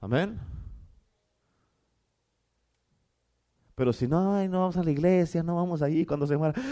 [0.00, 0.38] Amén.
[3.74, 6.54] Pero si no, no vamos a la iglesia, no vamos allí cuando se muera.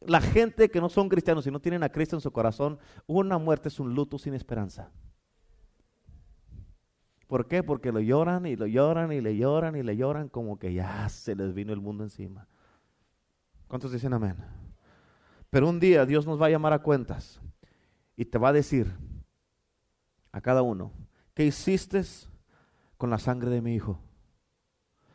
[0.00, 3.38] La gente que no son cristianos y no tienen a Cristo en su corazón, una
[3.38, 4.90] muerte es un luto sin esperanza.
[7.26, 7.62] ¿Por qué?
[7.62, 11.08] Porque lo lloran y lo lloran y le lloran y le lloran como que ya
[11.08, 12.48] se les vino el mundo encima.
[13.66, 14.36] ¿Cuántos dicen amén?
[15.50, 17.40] Pero un día Dios nos va a llamar a cuentas
[18.16, 18.92] y te va a decir
[20.32, 20.92] a cada uno,
[21.34, 22.02] ¿qué hiciste
[22.96, 24.00] con la sangre de mi hijo?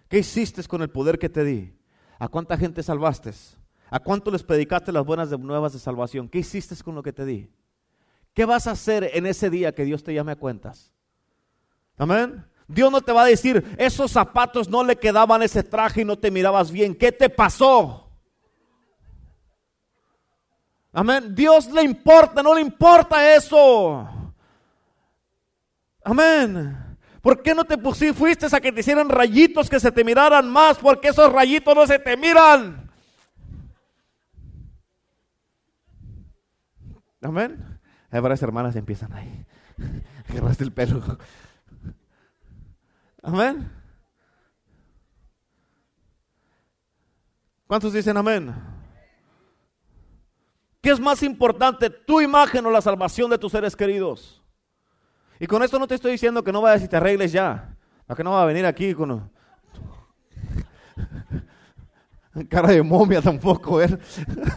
[0.08, 1.74] ¿Qué hiciste con el poder que te di?
[2.20, 3.32] ¿A cuánta gente salvaste?
[3.90, 6.30] ¿A cuánto les predicaste las buenas nuevas de salvación?
[6.30, 7.50] ¿Qué hiciste con lo que te di?
[8.34, 10.94] ¿Qué vas a hacer en ese día que Dios te llame a cuentas?
[11.98, 12.46] Amén.
[12.68, 16.18] Dios no te va a decir, esos zapatos no le quedaban ese traje y no
[16.18, 16.96] te mirabas bien.
[16.96, 18.11] ¿Qué te pasó?
[20.94, 21.34] Amén.
[21.34, 24.10] Dios le importa, no le importa eso.
[26.04, 26.98] Amén.
[27.22, 30.50] ¿Por qué no te pusiste, fuiste a que te hicieran rayitos que se te miraran
[30.50, 30.78] más?
[30.78, 32.90] Porque esos rayitos no se te miran.
[37.22, 37.80] Amén.
[38.10, 39.46] Hay varias hermanas empiezan ahí.
[40.30, 41.20] Agarraste el pelo.
[43.22, 43.72] Amén.
[47.68, 48.54] ¿Cuántos dicen amén?
[50.82, 54.42] ¿Qué es más importante, tu imagen o la salvación de tus seres queridos?
[55.40, 57.76] Y con esto no te estoy diciendo que no vayas y te arregles ya.
[58.08, 59.30] ¿A que no va a venir aquí con
[62.50, 63.82] cara de momia tampoco?
[63.82, 63.88] ¿eh?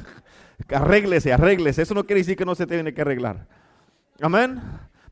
[0.74, 1.82] arréglese, arréglese.
[1.82, 3.46] Eso no quiere decir que no se tiene que arreglar.
[4.20, 4.60] Amén.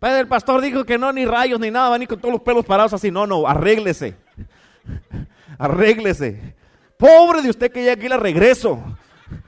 [0.01, 2.95] El pastor dijo que no, ni rayos, ni nada, ni con todos los pelos parados
[2.95, 3.11] así.
[3.11, 4.17] No, no, arréglese.
[5.59, 6.57] Arréglese.
[6.97, 8.83] Pobre de usted que ya aquí la regreso.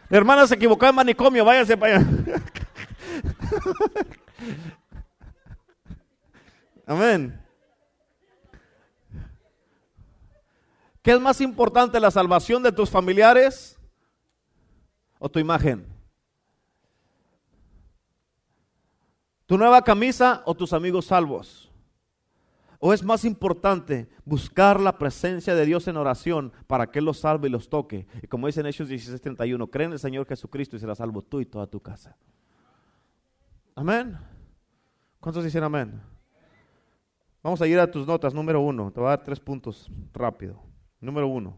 [0.09, 2.07] La hermana se equivocó en manicomio, váyase para allá.
[6.87, 7.41] Amén.
[11.03, 13.79] ¿Qué es más importante, la salvación de tus familiares
[15.19, 15.87] o tu imagen?
[19.47, 21.64] ¿Tu nueva camisa o tus amigos salvos?
[22.87, 27.21] ¿O es más importante buscar la presencia de Dios en oración para que Él los
[27.21, 28.07] salve y los toque?
[28.21, 31.41] Y como dice en Hechos 16:31, cree en el Señor Jesucristo y será salvo tú
[31.41, 32.15] y toda tu casa.
[33.75, 34.19] Amén.
[35.19, 35.99] ¿Cuántos dicen amén?
[37.43, 38.35] Vamos a ir a tus notas.
[38.35, 38.93] Número uno.
[38.93, 40.61] Te voy a dar tres puntos rápido.
[41.01, 41.57] Número uno.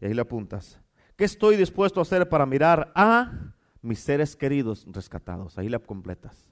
[0.00, 0.80] Y ahí le apuntas.
[1.14, 5.58] ¿Qué estoy dispuesto a hacer para mirar a mis seres queridos rescatados?
[5.58, 6.50] Ahí le completas.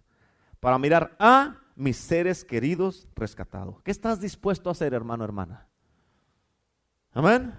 [0.61, 3.81] Para mirar a mis seres queridos rescatados.
[3.83, 5.69] ¿Qué estás dispuesto a hacer, hermano, hermana?
[7.13, 7.55] Amén.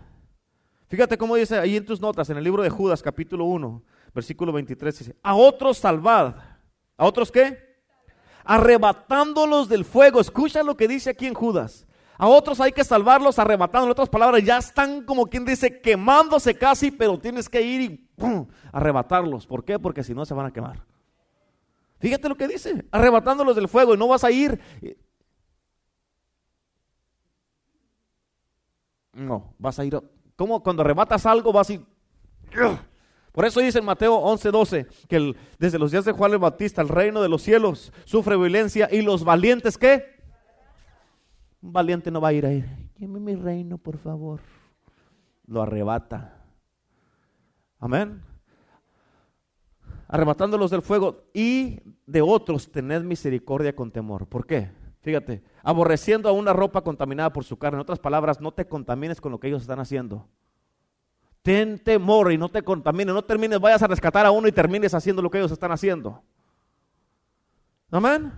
[0.88, 3.82] Fíjate cómo dice ahí en tus notas, en el libro de Judas, capítulo 1,
[4.14, 6.36] versículo 23, dice, a otros salvad.
[6.98, 7.80] ¿A otros qué?
[8.44, 10.20] Arrebatándolos del fuego.
[10.20, 11.88] Escucha lo que dice aquí en Judas.
[12.18, 13.86] A otros hay que salvarlos arrebatando.
[13.86, 18.10] En otras palabras, ya están como quien dice quemándose casi, pero tienes que ir y
[18.74, 19.48] arrebatarlos.
[19.48, 19.80] ¿Por qué?
[19.80, 20.84] Porque si no se van a quemar.
[22.00, 24.60] Fíjate lo que dice, arrebatándolos del fuego y no vas a ir.
[29.14, 30.00] No, vas a ir.
[30.36, 31.86] Como cuando arrebatas algo vas a ir.
[33.34, 36.90] Por eso dice en Mateo 11:12 que desde los días de Juan el Bautista el
[36.90, 40.20] reino de los cielos sufre violencia y los valientes ¿qué?
[41.62, 42.66] Un valiente no va a ir a ir.
[42.96, 44.40] Dime mi reino, por favor.
[45.46, 46.42] Lo arrebata.
[47.80, 48.29] Amén
[50.10, 54.28] arrebatándolos del fuego, y de otros tened misericordia con temor.
[54.28, 54.70] ¿Por qué?
[55.02, 57.78] Fíjate, aborreciendo a una ropa contaminada por su carne.
[57.78, 60.28] En otras palabras, no te contamines con lo que ellos están haciendo.
[61.44, 63.14] Ten temor y no te contamines.
[63.14, 66.22] No termines, vayas a rescatar a uno y termines haciendo lo que ellos están haciendo.
[67.92, 68.34] Amén.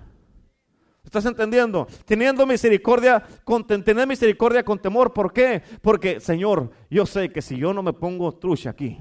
[1.03, 1.87] ¿Estás entendiendo?
[2.05, 5.13] Teniendo misericordia, con, tener misericordia con temor.
[5.13, 5.63] ¿Por qué?
[5.81, 8.99] Porque, Señor, yo sé que si yo no me pongo trucha aquí,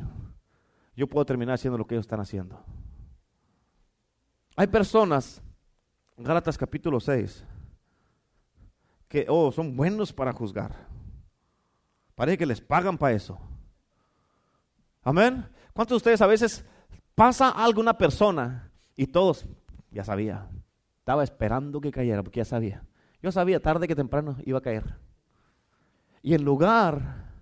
[1.00, 2.62] yo puedo terminar haciendo lo que ellos están haciendo.
[4.54, 5.40] Hay personas,
[6.14, 7.42] Gálatas capítulo 6,
[9.08, 10.86] que oh, son buenos para juzgar.
[12.14, 13.38] Parece que les pagan para eso.
[15.02, 15.48] Amén.
[15.72, 16.66] ¿Cuántos de ustedes a veces
[17.14, 19.46] pasa algo una persona y todos
[19.90, 20.50] ya sabía?
[20.98, 22.84] Estaba esperando que cayera porque ya sabía.
[23.22, 24.98] Yo sabía tarde que temprano iba a caer.
[26.20, 27.32] Y en lugar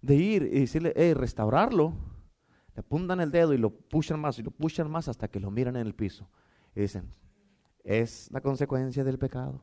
[0.00, 2.13] de ir y decirle, hey, restaurarlo,
[2.74, 5.50] le apuntan el dedo y lo pushan más y lo pushan más hasta que lo
[5.50, 6.28] miran en el piso.
[6.74, 7.12] Y dicen,
[7.84, 9.62] es la consecuencia del pecado.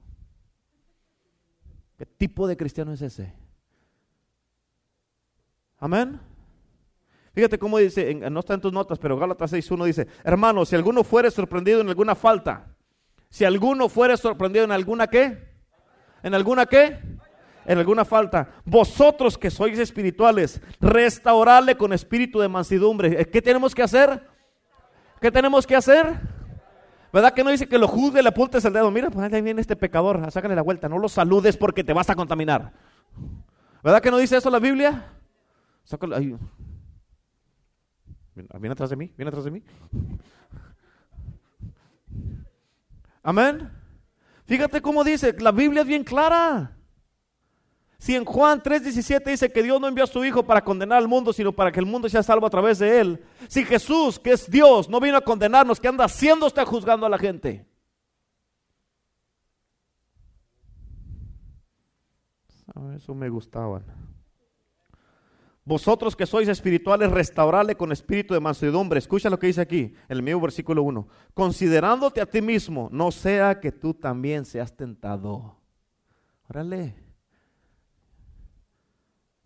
[1.98, 3.34] ¿Qué tipo de cristiano es ese?
[5.78, 6.20] Amén.
[7.34, 11.04] Fíjate cómo dice, no está en tus notas, pero Gálatas 6.1 dice, hermano, si alguno
[11.04, 12.76] fuere sorprendido en alguna falta,
[13.30, 15.50] si alguno fuere sorprendido en alguna qué,
[16.24, 17.00] en alguna qué,
[17.66, 23.26] en alguna falta, vosotros que sois espirituales, restaurarle con espíritu de mansedumbre.
[23.30, 24.28] ¿Qué tenemos que hacer?
[25.20, 26.20] ¿Qué tenemos que hacer?
[27.14, 28.90] ¿Verdad que no dice que lo juzgue, le apuntes el dedo?
[28.90, 32.10] Mira, pues ahí viene este pecador, sácale la vuelta, no lo saludes porque te vas
[32.10, 32.74] a contaminar.
[33.84, 35.14] ¿Verdad que no dice eso la Biblia?
[35.84, 36.36] Sácale, ahí.
[38.34, 39.64] Viene atrás de mí, viene atrás de mí.
[43.22, 43.70] Amén.
[44.46, 46.78] Fíjate cómo dice, la Biblia es bien clara.
[48.02, 51.08] Si en Juan 3:17 dice que Dios no envió a su Hijo para condenar al
[51.08, 53.24] mundo, sino para que el mundo sea salvo a través de él.
[53.48, 57.10] Si Jesús, que es Dios, no vino a condenarnos, ¿qué anda haciendo usted juzgando a
[57.10, 57.64] la gente?
[62.96, 63.86] Eso me gustaban.
[65.64, 68.98] Vosotros que sois espirituales, restaurarle con espíritu de mansedumbre.
[68.98, 71.08] Escucha lo que dice aquí, en el mismo versículo 1.
[71.36, 75.60] Considerándote a ti mismo, no sea que tú también seas tentado.
[76.50, 77.11] Órale.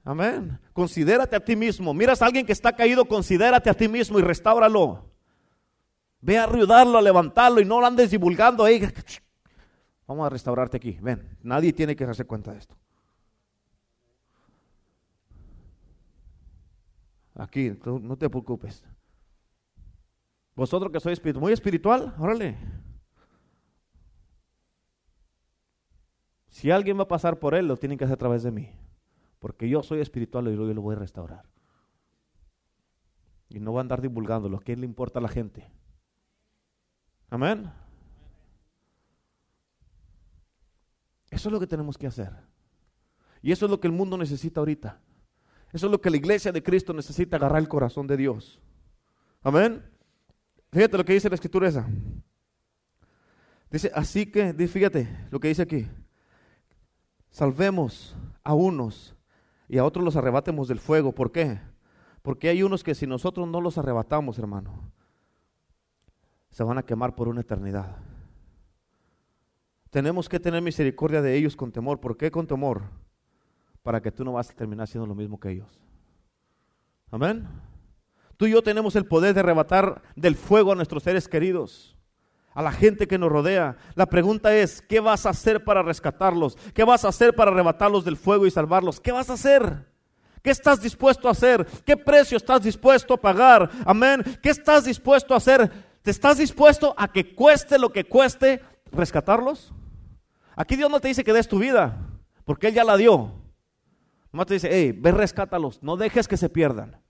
[0.05, 0.59] Amén.
[0.71, 1.91] Considérate a ti mismo.
[1.91, 5.11] Miras a alguien que está caído, considérate a ti mismo y restáuralo.
[6.21, 8.87] Ve a ayudarlo, a levantarlo y no lo andes divulgando ahí.
[10.07, 10.99] Vamos a restaurarte aquí.
[11.01, 12.75] Ven, nadie tiene que darse cuenta de esto.
[17.33, 18.85] Aquí, no te preocupes.
[20.55, 22.55] Vosotros que sois muy espiritual, órale.
[26.47, 28.84] Si alguien va a pasar por él, lo tienen que hacer a través de mí.
[29.45, 31.45] Porque yo soy espiritual y yo lo voy a restaurar.
[33.47, 34.59] Y no va a andar divulgándolo.
[34.59, 35.71] ¿Qué le importa a la gente?
[37.29, 37.71] Amén.
[41.29, 42.31] Eso es lo que tenemos que hacer.
[43.43, 44.99] Y eso es lo que el mundo necesita ahorita.
[45.71, 48.59] Eso es lo que la iglesia de Cristo necesita, agarrar el corazón de Dios.
[49.43, 49.87] Amén.
[50.71, 51.87] Fíjate lo que dice la escritura esa.
[53.69, 55.87] Dice, así que, fíjate lo que dice aquí.
[57.29, 59.14] Salvemos a unos
[59.67, 61.13] y a otros los arrebatemos del fuego.
[61.13, 61.59] ¿Por qué?
[62.21, 64.91] Porque hay unos que si nosotros no los arrebatamos, hermano,
[66.49, 67.97] se van a quemar por una eternidad.
[69.89, 71.99] Tenemos que tener misericordia de ellos con temor.
[71.99, 72.83] ¿Por qué con temor?
[73.83, 75.79] Para que tú no vas a terminar siendo lo mismo que ellos.
[77.11, 77.47] Amén.
[78.37, 81.94] Tú y yo tenemos el poder de arrebatar del fuego a nuestros seres queridos
[82.55, 83.75] a la gente que nos rodea.
[83.95, 86.55] La pregunta es, ¿qué vas a hacer para rescatarlos?
[86.73, 88.99] ¿Qué vas a hacer para arrebatarlos del fuego y salvarlos?
[89.01, 89.85] ¿Qué vas a hacer?
[90.41, 91.67] ¿Qué estás dispuesto a hacer?
[91.85, 93.69] ¿Qué precio estás dispuesto a pagar?
[93.85, 94.23] Amén.
[94.41, 95.69] ¿Qué estás dispuesto a hacer?
[96.01, 99.73] ¿Te estás dispuesto a que cueste lo que cueste rescatarlos?
[100.55, 101.97] Aquí Dios no te dice que des tu vida,
[102.45, 103.33] porque Él ya la dio.
[104.31, 107.01] No te dice, hey, ve, rescátalos, no dejes que se pierdan.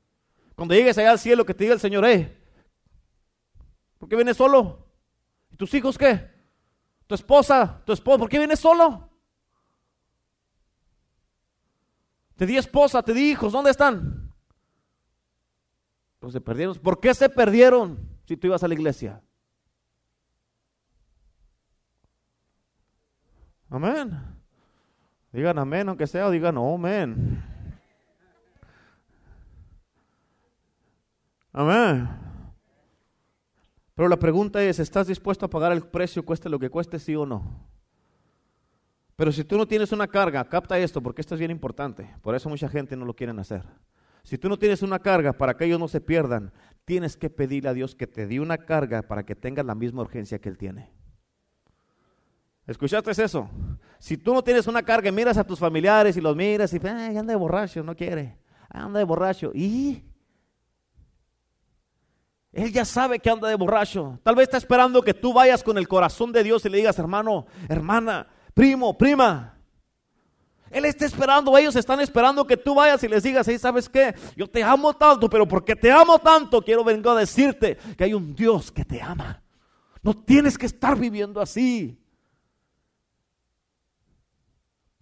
[0.56, 2.36] Cuando llegues allá al cielo, que te diga el Señor, hey,
[4.00, 4.85] ¿por qué vienes solo?
[5.56, 6.30] ¿Y tus hijos qué?
[7.08, 7.82] ¿Tu esposa?
[7.86, 8.20] ¿Tu esposo?
[8.20, 9.10] ¿Por qué vienes solo?
[12.36, 14.34] Te di esposa, te di hijos, ¿dónde están?
[16.20, 16.76] Pues se perdieron.
[16.80, 19.22] ¿Por qué se perdieron si tú ibas a la iglesia?
[23.70, 24.12] Amén.
[25.32, 27.42] Digan amén, aunque sea, o digan amén.
[31.54, 32.25] Amén.
[33.96, 37.16] Pero la pregunta es, ¿estás dispuesto a pagar el precio, cueste lo que cueste, sí
[37.16, 37.66] o no?
[39.16, 42.14] Pero si tú no tienes una carga, capta esto, porque esto es bien importante.
[42.22, 43.64] Por eso mucha gente no lo quiere hacer.
[44.24, 46.52] Si tú no tienes una carga para que ellos no se pierdan,
[46.84, 50.02] tienes que pedirle a Dios que te dé una carga para que tengas la misma
[50.02, 50.92] urgencia que Él tiene.
[52.68, 53.50] ¿Escuchaste eso?
[54.00, 57.16] Si tú no tienes una carga, miras a tus familiares y los miras y Ay,
[57.16, 58.38] anda de borracho, no quiere.
[58.68, 59.52] Anda de borracho.
[59.54, 60.04] ¿Y?
[62.56, 64.18] Él ya sabe que anda de borracho.
[64.24, 66.98] Tal vez está esperando que tú vayas con el corazón de Dios y le digas,
[66.98, 69.58] hermano, hermana, primo, prima.
[70.72, 74.16] Él está esperando, ellos están esperando que tú vayas y les digas, hey, ¿sabes qué?
[74.38, 78.14] Yo te amo tanto, pero porque te amo tanto, quiero venir a decirte que hay
[78.14, 79.44] un Dios que te ama.
[80.02, 82.00] No tienes que estar viviendo así.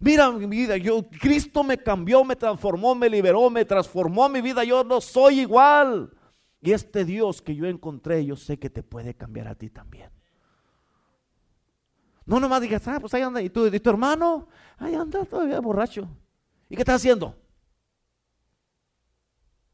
[0.00, 4.64] Mira mi vida, yo, Cristo me cambió, me transformó, me liberó, me transformó mi vida.
[4.64, 6.10] Yo no soy igual.
[6.64, 10.10] Y este Dios que yo encontré, yo sé que te puede cambiar a ti también.
[12.24, 14.48] No nomás digas, ah, pues ahí anda, y tú, y tu hermano,
[14.78, 16.08] ahí anda todavía borracho.
[16.70, 17.36] ¿Y qué está haciendo?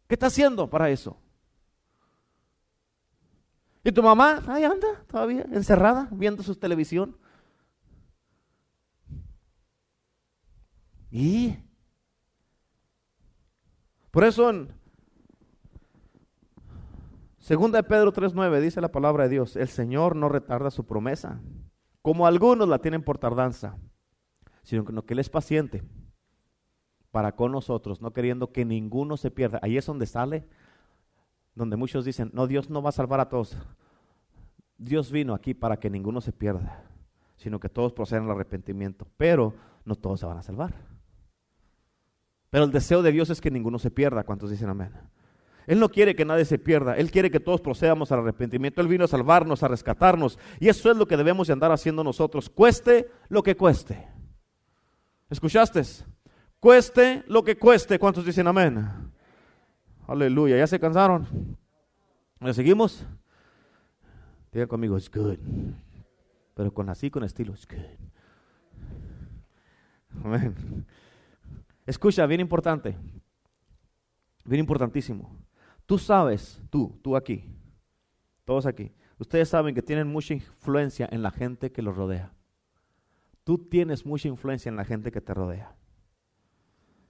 [0.09, 1.17] ¿Qué está haciendo para eso?
[3.85, 4.43] ¿Y tu mamá?
[4.49, 7.17] Ahí anda todavía, encerrada, viendo su televisión.
[11.13, 11.57] Y
[14.11, 14.80] por eso en
[17.51, 21.41] Segunda de Pedro 3.9 dice la palabra de Dios, el Señor no retarda su promesa,
[22.01, 23.77] como algunos la tienen por tardanza,
[24.63, 25.83] sino que Él es paciente
[27.11, 29.59] para con nosotros, no queriendo que ninguno se pierda.
[29.63, 30.47] Ahí es donde sale,
[31.57, 33.57] donde muchos dicen, no, Dios no va a salvar a todos.
[34.79, 36.85] Dios vino aquí para que ninguno se pierda,
[37.35, 40.73] sino que todos procedan al arrepentimiento, pero no todos se van a salvar.
[42.49, 44.23] Pero el deseo de Dios es que ninguno se pierda.
[44.23, 44.93] ¿Cuántos dicen amén?
[45.71, 46.97] Él no quiere que nadie se pierda.
[46.97, 48.81] Él quiere que todos procedamos al arrepentimiento.
[48.81, 50.37] Él vino a salvarnos, a rescatarnos.
[50.59, 52.51] Y eso es lo que debemos de andar haciendo nosotros.
[52.51, 54.05] Cueste lo que cueste.
[55.29, 55.81] ¿Escuchaste?
[56.59, 58.01] Cueste lo que cueste.
[58.01, 58.85] ¿Cuántos dicen amén?
[60.09, 60.59] Aleluya.
[60.59, 61.57] ¿Ya se cansaron?
[62.41, 63.07] ¿Le seguimos?
[64.51, 65.39] Diga conmigo, it's good.
[66.55, 67.79] Pero con así, con estilo, it's good.
[70.25, 70.85] Amén.
[71.87, 72.97] Escucha, bien importante.
[74.45, 75.49] Bien importantísimo.
[75.91, 77.43] Tú sabes, tú, tú aquí,
[78.45, 82.33] todos aquí, ustedes saben que tienen mucha influencia en la gente que los rodea.
[83.43, 85.75] Tú tienes mucha influencia en la gente que te rodea.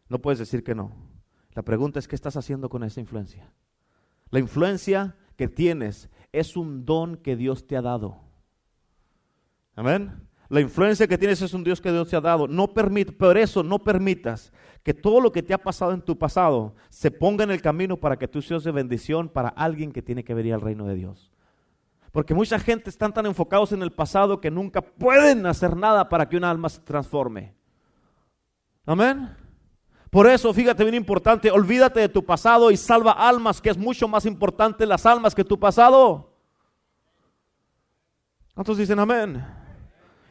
[0.08, 0.96] No puedes decir que no.
[1.52, 3.52] La pregunta es, ¿qué estás haciendo con esa influencia?
[4.30, 8.16] La influencia que tienes es un don que Dios te ha dado.
[9.76, 10.26] Amén.
[10.48, 12.48] La influencia que tienes es un Dios que Dios te ha dado.
[12.48, 16.16] No permite, por eso no permitas que todo lo que te ha pasado en tu
[16.18, 20.02] pasado se ponga en el camino para que tú seas de bendición para alguien que
[20.02, 21.30] tiene que venir al reino de Dios.
[22.12, 26.28] Porque mucha gente están tan enfocados en el pasado que nunca pueden hacer nada para
[26.28, 27.54] que un alma se transforme.
[28.84, 29.36] Amén.
[30.10, 34.08] Por eso, fíjate bien importante, olvídate de tu pasado y salva almas, que es mucho
[34.08, 36.32] más importante las almas que tu pasado.
[38.54, 39.59] ¿Cuántos dicen amén?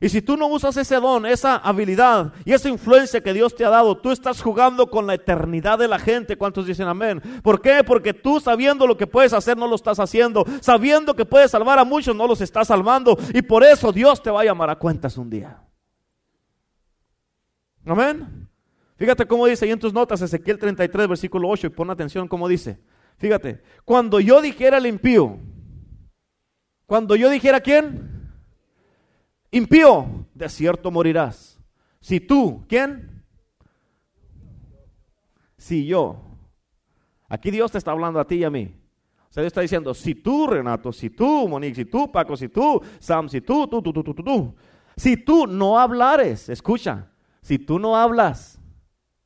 [0.01, 3.65] Y si tú no usas ese don, esa habilidad y esa influencia que Dios te
[3.65, 6.37] ha dado, tú estás jugando con la eternidad de la gente.
[6.37, 7.21] ¿Cuántos dicen amén?
[7.43, 7.83] ¿Por qué?
[7.83, 10.45] Porque tú sabiendo lo que puedes hacer no lo estás haciendo.
[10.61, 13.17] Sabiendo que puedes salvar a muchos no los estás salvando.
[13.33, 15.61] Y por eso Dios te va a llamar a cuentas un día.
[17.85, 18.47] Amén.
[18.95, 22.47] Fíjate cómo dice ahí en tus notas Ezequiel 33, versículo 8, y pon atención cómo
[22.47, 22.79] dice.
[23.17, 25.39] Fíjate, cuando yo dijera el impío,
[26.85, 28.18] cuando yo dijera quién,
[29.51, 31.59] impío, de cierto morirás.
[31.99, 33.23] Si tú, ¿quién?
[35.57, 36.21] Si yo.
[37.27, 38.75] Aquí Dios te está hablando a ti y a mí.
[39.29, 42.49] O sea, Dios está diciendo, si tú, Renato, si tú, Monique, si tú, Paco, si
[42.49, 44.55] tú, Sam, si tú, tú, tú, tú, tú, tú, tú.
[44.97, 48.59] Si tú no hablares, escucha, si tú no hablas,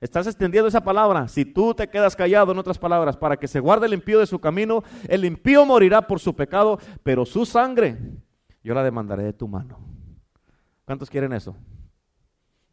[0.01, 1.29] estás extendiendo esa palabra.
[1.29, 4.27] Si tú te quedas callado, en otras palabras, para que se guarde el impío de
[4.27, 7.97] su camino, el impío morirá por su pecado, pero su sangre
[8.61, 9.92] yo la demandaré de tu mano.
[10.85, 11.55] ¿Cuántos quieren eso?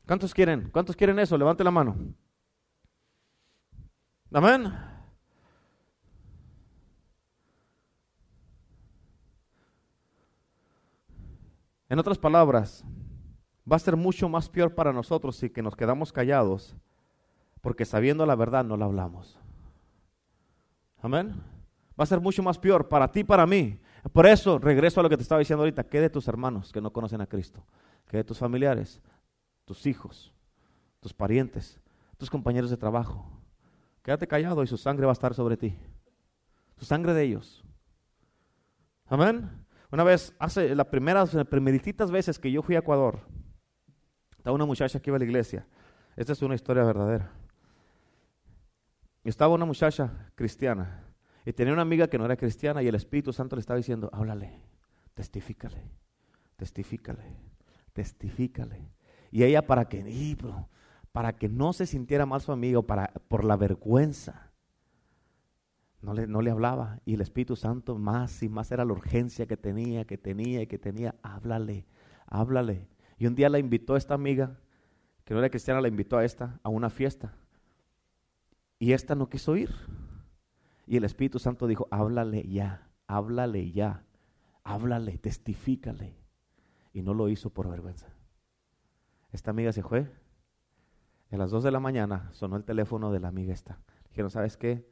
[0.06, 0.70] ¿Cuántos quieren?
[0.70, 1.38] ¿Cuántos quieren eso?
[1.38, 1.96] Levante la mano.
[4.32, 4.72] Amén.
[11.88, 12.84] En otras palabras,
[13.70, 16.76] va a ser mucho más peor para nosotros si que nos quedamos callados,
[17.60, 19.38] porque sabiendo la verdad no la hablamos.
[21.02, 21.34] Amén.
[21.98, 23.80] Va a ser mucho más peor para ti y para mí.
[24.12, 26.80] Por eso regreso a lo que te estaba diciendo ahorita, ¿qué de tus hermanos que
[26.80, 27.64] no conocen a Cristo?
[28.10, 29.00] ¿Qué de tus familiares?
[29.64, 30.34] Tus hijos,
[30.98, 31.78] tus parientes,
[32.18, 33.24] tus compañeros de trabajo.
[34.02, 35.78] Quédate callado y su sangre va a estar sobre ti.
[36.76, 37.64] Su sangre de ellos.
[39.06, 39.48] Amén.
[39.92, 43.20] Una vez, hace las primeras, primeritas veces que yo fui a Ecuador,
[44.36, 45.64] estaba una muchacha que iba a la iglesia.
[46.16, 47.30] Esta es una historia verdadera.
[49.22, 51.04] Estaba una muchacha cristiana
[51.44, 54.10] y tenía una amiga que no era cristiana y el Espíritu Santo le estaba diciendo,
[54.12, 54.60] háblale,
[55.14, 55.92] testifícale,
[56.56, 57.49] testifícale,
[58.00, 58.88] testifícale.
[59.30, 60.02] Y ella para que,
[61.12, 64.52] para que no se sintiera mal su amigo, para, por la vergüenza,
[66.00, 67.00] no le, no le hablaba.
[67.04, 70.66] Y el Espíritu Santo más y más era la urgencia que tenía, que tenía y
[70.66, 71.14] que tenía.
[71.22, 71.86] Háblale,
[72.26, 72.88] háblale.
[73.18, 74.58] Y un día la invitó esta amiga,
[75.24, 77.34] que no era cristiana, la invitó a esta, a una fiesta.
[78.78, 79.70] Y esta no quiso ir.
[80.86, 84.04] Y el Espíritu Santo dijo, háblale ya, háblale ya,
[84.64, 86.19] háblale, testifícale.
[86.92, 88.08] Y no lo hizo por vergüenza.
[89.32, 90.10] Esta amiga se fue.
[91.30, 93.78] A las dos de la mañana sonó el teléfono de la amiga esta.
[94.08, 94.90] Dijeron, ¿sabes qué?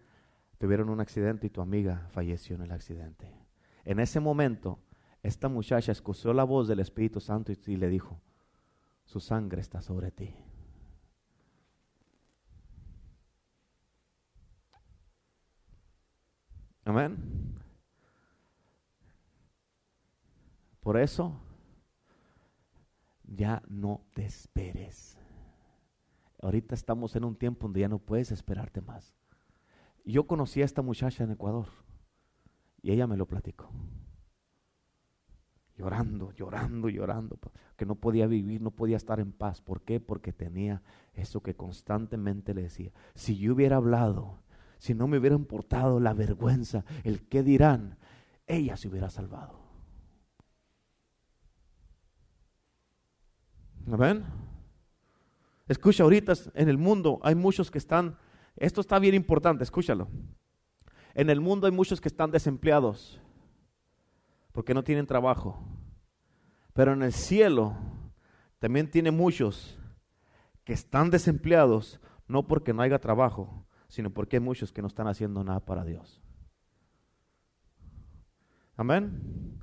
[0.58, 3.32] tuvieron un accidente y tu amiga falleció en el accidente.
[3.84, 4.80] En ese momento,
[5.22, 8.20] esta muchacha escuchó la voz del Espíritu Santo y, le dijo,
[9.04, 10.34] su sangre está sobre ti.
[16.84, 17.54] Amén.
[20.80, 21.40] Por eso,
[23.28, 25.16] ya no te esperes.
[26.40, 29.14] Ahorita estamos en un tiempo donde ya no puedes esperarte más.
[30.04, 31.66] Yo conocí a esta muchacha en Ecuador
[32.80, 33.70] y ella me lo platicó.
[35.76, 37.38] Llorando, llorando, llorando,
[37.76, 39.60] que no podía vivir, no podía estar en paz.
[39.60, 40.00] ¿Por qué?
[40.00, 40.82] Porque tenía
[41.14, 42.92] eso que constantemente le decía.
[43.14, 44.40] Si yo hubiera hablado,
[44.78, 47.98] si no me hubiera importado la vergüenza, el qué dirán,
[48.46, 49.67] ella se hubiera salvado.
[53.96, 54.26] ¿Ven?
[55.66, 58.16] Escucha, ahorita en el mundo hay muchos que están
[58.58, 60.08] esto está bien importante, escúchalo.
[61.14, 63.20] En el mundo hay muchos que están desempleados
[64.52, 65.62] porque no tienen trabajo.
[66.72, 67.76] Pero en el cielo
[68.58, 69.78] también tiene muchos
[70.64, 75.06] que están desempleados no porque no haya trabajo, sino porque hay muchos que no están
[75.06, 76.20] haciendo nada para Dios.
[78.76, 79.60] Amén.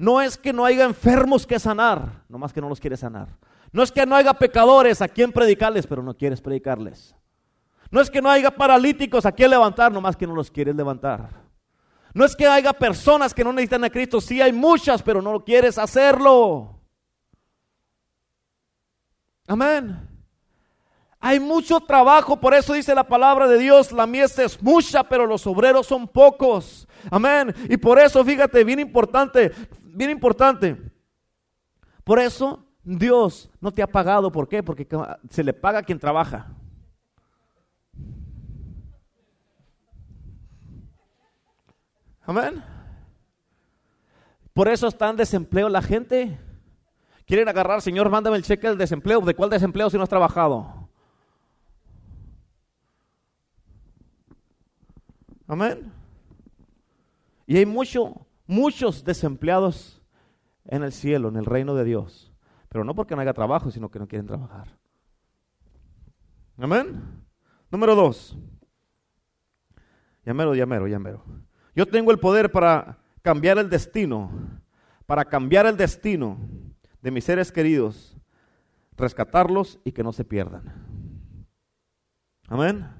[0.00, 3.28] No es que no haya enfermos que sanar, nomás que no los quiere sanar.
[3.70, 7.14] No es que no haya pecadores a quien predicarles, pero no quieres predicarles.
[7.90, 11.28] No es que no haya paralíticos a quien levantar, nomás que no los quieres levantar.
[12.14, 15.44] No es que haya personas que no necesitan a Cristo, sí hay muchas, pero no
[15.44, 16.80] quieres hacerlo.
[19.46, 20.09] Amén.
[21.22, 25.26] Hay mucho trabajo, por eso dice la palabra de Dios, la mies es mucha, pero
[25.26, 26.88] los obreros son pocos.
[27.10, 27.54] Amén.
[27.68, 29.52] Y por eso, fíjate, bien importante,
[29.84, 30.80] bien importante.
[32.04, 34.62] Por eso Dios no te ha pagado, ¿por qué?
[34.62, 34.88] Porque
[35.28, 36.48] se le paga a quien trabaja.
[42.22, 42.64] Amén.
[44.54, 46.38] Por eso está en desempleo la gente.
[47.26, 49.20] Quieren agarrar, Señor, mándame el cheque del desempleo.
[49.20, 50.79] ¿De cuál desempleo si no has trabajado?
[55.50, 55.92] Amén.
[57.44, 60.00] Y hay mucho, muchos desempleados
[60.64, 62.32] en el cielo, en el reino de Dios.
[62.68, 64.78] Pero no porque no haya trabajo, sino que no quieren trabajar.
[66.56, 67.02] Amén.
[67.68, 68.38] Número dos.
[70.24, 71.24] Llamero, llamero, llamero.
[71.74, 74.30] Yo tengo el poder para cambiar el destino,
[75.04, 76.38] para cambiar el destino
[77.02, 78.16] de mis seres queridos,
[78.96, 81.44] rescatarlos y que no se pierdan.
[82.46, 82.99] Amén.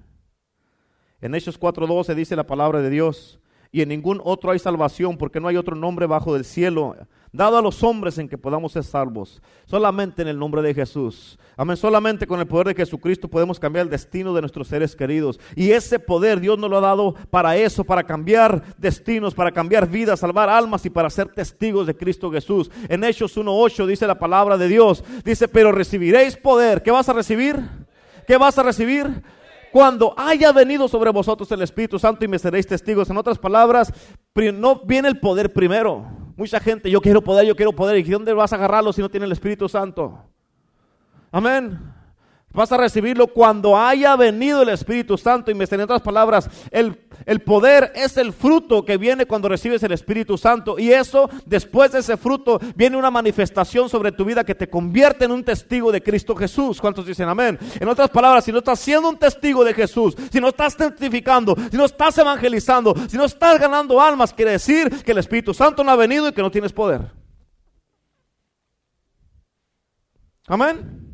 [1.20, 3.40] En Hechos 4:12 dice la palabra de Dios,
[3.72, 6.96] y en ningún otro hay salvación, porque no hay otro nombre bajo del cielo
[7.32, 9.40] dado a los hombres en que podamos ser salvos.
[9.66, 11.38] Solamente en el nombre de Jesús.
[11.56, 11.76] Amén.
[11.76, 15.38] Solamente con el poder de Jesucristo podemos cambiar el destino de nuestros seres queridos.
[15.54, 19.88] Y ese poder Dios nos lo ha dado para eso, para cambiar destinos, para cambiar
[19.88, 22.70] vidas, salvar almas y para ser testigos de Cristo Jesús.
[22.88, 25.04] En Hechos 1.8 dice la palabra de Dios.
[25.24, 26.82] Dice, pero recibiréis poder.
[26.82, 27.60] ¿Qué vas a recibir?
[28.26, 29.22] ¿Qué vas a recibir?
[29.72, 33.08] Cuando haya venido sobre vosotros el Espíritu Santo y me seréis testigos.
[33.10, 33.92] En otras palabras,
[34.54, 36.06] no viene el poder primero.
[36.36, 37.98] Mucha gente, yo quiero poder, yo quiero poder.
[37.98, 40.18] ¿Y dónde vas a agarrarlo si no tiene el Espíritu Santo?
[41.30, 41.78] Amén.
[42.52, 45.52] Vas a recibirlo cuando haya venido el Espíritu Santo.
[45.52, 49.80] Y me en otras palabras, el, el, poder es el fruto que viene cuando recibes
[49.84, 50.76] el Espíritu Santo.
[50.76, 55.26] Y eso, después de ese fruto, viene una manifestación sobre tu vida que te convierte
[55.26, 56.80] en un testigo de Cristo Jesús.
[56.80, 57.56] ¿Cuántos dicen amén?
[57.78, 61.54] En otras palabras, si no estás siendo un testigo de Jesús, si no estás testificando,
[61.70, 65.84] si no estás evangelizando, si no estás ganando almas, quiere decir que el Espíritu Santo
[65.84, 67.12] no ha venido y que no tienes poder.
[70.48, 71.09] Amén.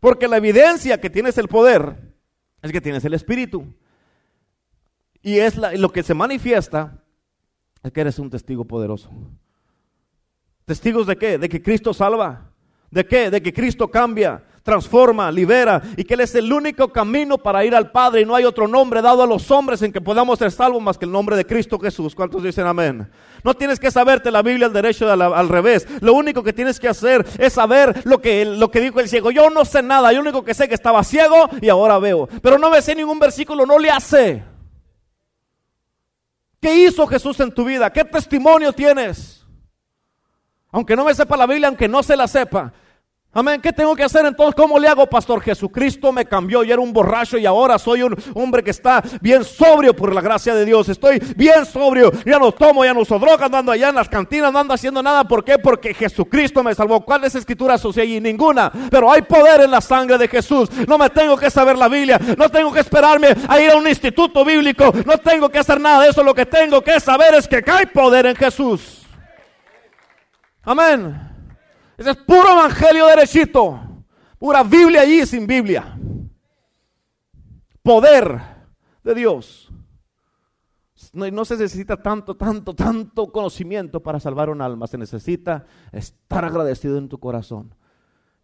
[0.00, 2.14] Porque la evidencia que tienes el poder
[2.62, 3.66] es que tienes el Espíritu.
[5.22, 7.04] Y es lo que se manifiesta
[7.82, 9.10] es que eres un testigo poderoso.
[10.64, 11.38] ¿Testigos de qué?
[11.38, 12.52] De que Cristo salva.
[12.90, 13.30] ¿De qué?
[13.30, 17.74] De que Cristo cambia transforma, libera y que Él es el único camino para ir
[17.74, 20.52] al Padre y no hay otro nombre dado a los hombres en que podamos ser
[20.52, 22.14] salvos más que el nombre de Cristo Jesús.
[22.14, 23.10] ¿Cuántos dicen amén?
[23.42, 25.86] No tienes que saberte la Biblia al derecho al, revés.
[26.00, 29.30] Lo único que tienes que hacer es saber lo que, lo que dijo el ciego.
[29.30, 32.28] Yo no sé nada, yo único que sé que estaba ciego y ahora veo.
[32.42, 34.44] Pero no me sé ningún versículo, no le hace.
[36.60, 37.90] ¿Qué hizo Jesús en tu vida?
[37.90, 39.46] ¿Qué testimonio tienes?
[40.70, 42.72] Aunque no me sepa la Biblia, aunque no se la sepa,
[43.32, 43.60] Amén.
[43.60, 44.56] ¿Qué tengo que hacer entonces?
[44.56, 45.40] ¿Cómo le hago, pastor?
[45.40, 46.64] Jesucristo me cambió.
[46.64, 50.20] Yo era un borracho y ahora soy un hombre que está bien sobrio por la
[50.20, 50.88] gracia de Dios.
[50.88, 52.10] Estoy bien sobrio.
[52.26, 55.00] Ya no tomo, ya no uso drogas, no allá en las cantinas, no ando haciendo
[55.00, 55.22] nada.
[55.22, 55.58] ¿Por qué?
[55.58, 57.02] Porque Jesucristo me salvó.
[57.02, 58.20] ¿Cuáles escrituras usé allí?
[58.20, 58.72] Ninguna.
[58.90, 60.68] Pero hay poder en la sangre de Jesús.
[60.88, 62.18] No me tengo que saber la Biblia.
[62.36, 64.92] No tengo que esperarme a ir a un instituto bíblico.
[65.06, 66.24] No tengo que hacer nada de eso.
[66.24, 69.06] Lo que tengo que saber es que hay poder en Jesús.
[70.64, 71.29] Amén.
[72.00, 73.78] Ese es puro evangelio derechito.
[74.38, 76.00] Pura Biblia allí sin Biblia.
[77.82, 78.40] Poder
[79.04, 79.70] de Dios.
[81.12, 84.86] No, no, se necesita tanto, tanto, tanto conocimiento para salvar un alma.
[84.86, 87.74] Se necesita estar agradecido en tu corazón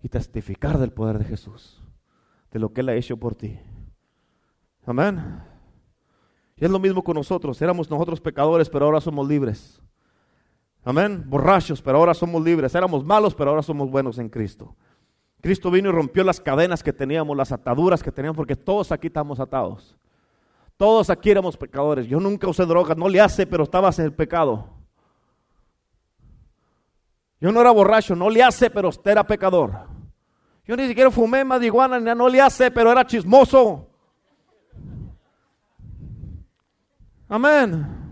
[0.02, 1.82] y testificar del poder de Jesús,
[2.50, 3.58] de lo que Él ha hecho por ti.
[4.84, 5.42] Amén.
[6.56, 7.62] Y es lo mismo con nosotros.
[7.62, 9.80] Éramos nosotros pecadores, pero ahora somos libres.
[10.86, 11.24] Amén.
[11.26, 12.72] Borrachos, pero ahora somos libres.
[12.72, 14.76] Éramos malos, pero ahora somos buenos en Cristo.
[15.40, 19.08] Cristo vino y rompió las cadenas que teníamos, las ataduras que teníamos, porque todos aquí
[19.08, 19.96] estamos atados.
[20.76, 22.06] Todos aquí éramos pecadores.
[22.06, 24.68] Yo nunca usé drogas, no le hace, pero estabas en el pecado.
[27.40, 29.88] Yo no era borracho, no le hace, pero usted era pecador.
[30.64, 33.90] Yo ni siquiera fumé marihuana, no le hace, pero era chismoso.
[37.28, 38.05] Amén.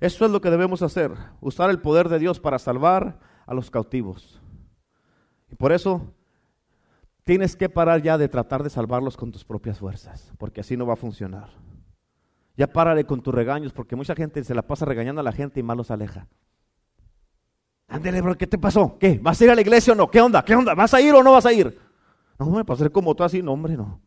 [0.00, 3.70] Eso es lo que debemos hacer, usar el poder de Dios para salvar a los
[3.70, 4.40] cautivos.
[5.50, 6.14] Y por eso
[7.24, 10.86] tienes que parar ya de tratar de salvarlos con tus propias fuerzas, porque así no
[10.86, 11.50] va a funcionar.
[12.56, 15.60] Ya párale con tus regaños, porque mucha gente se la pasa regañando a la gente
[15.60, 16.28] y mal los aleja.
[17.88, 18.96] Ándale, bro, ¿qué te pasó?
[18.98, 19.18] ¿Qué?
[19.22, 20.10] ¿Vas a ir a la iglesia o no?
[20.10, 20.44] ¿Qué onda?
[20.44, 20.74] ¿Qué onda?
[20.74, 21.78] ¿Vas a ir o no vas a ir?
[22.38, 24.00] No, me pasé como tú así, no, hombre, no.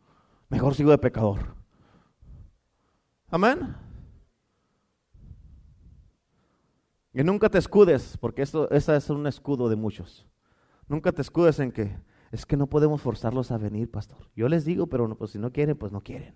[0.48, 1.54] Mejor sigo de pecador.
[3.30, 3.74] Amén.
[7.12, 10.26] Y nunca te escudes, porque eso, ese es un escudo de muchos.
[10.88, 11.96] Nunca te escudes en que
[12.30, 14.30] es que no podemos forzarlos a venir, pastor.
[14.36, 16.34] Yo les digo, pero pues si no quieren, pues no quieren.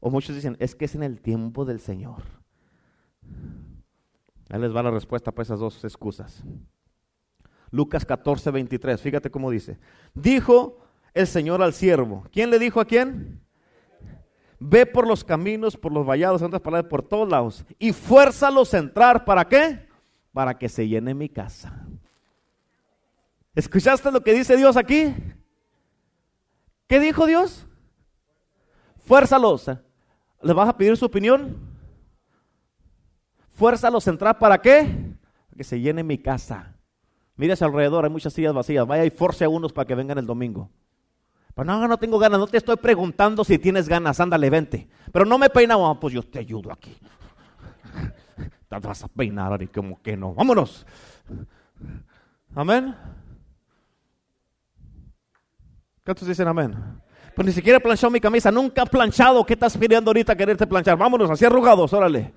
[0.00, 2.22] O muchos dicen, es que es en el tiempo del Señor.
[4.50, 6.42] Ahí les va la respuesta para esas dos excusas.
[7.70, 9.78] Lucas 14, 23, fíjate cómo dice.
[10.14, 10.78] Dijo
[11.14, 12.24] el Señor al siervo.
[12.32, 13.40] ¿Quién le dijo a quién?
[14.64, 17.64] Ve por los caminos, por los vallados, en otras palabras, por todos lados.
[17.80, 19.24] Y fuérzalos a entrar.
[19.24, 19.88] ¿Para qué?
[20.32, 21.84] Para que se llene mi casa.
[23.56, 25.12] ¿Escuchaste lo que dice Dios aquí?
[26.86, 27.66] ¿Qué dijo Dios?
[29.04, 29.66] Fuérzalos.
[30.40, 31.56] ¿Les vas a pedir su opinión?
[33.50, 34.38] Fuérzalos a entrar.
[34.38, 34.84] ¿Para qué?
[35.48, 36.76] Para que se llene mi casa.
[37.34, 38.86] Mire hacia alrededor, hay muchas sillas vacías.
[38.86, 40.70] Vaya y force a unos para que vengan el domingo.
[41.54, 44.88] Pero no, no tengo ganas, no te estoy preguntando si tienes ganas, ándale, vente.
[45.12, 46.96] Pero no me peina, pues yo te ayudo aquí.
[48.68, 50.34] Te vas a peinar y como que no.
[50.34, 50.86] Vámonos.
[52.54, 52.96] Amén.
[56.04, 56.74] ¿Cuántos dicen amén?
[57.34, 59.44] Pues ni siquiera he planchado mi camisa, nunca he planchado.
[59.44, 60.96] ¿Qué estás pidiendo ahorita quererte planchar?
[60.96, 62.32] Vámonos, así arrugados, órale.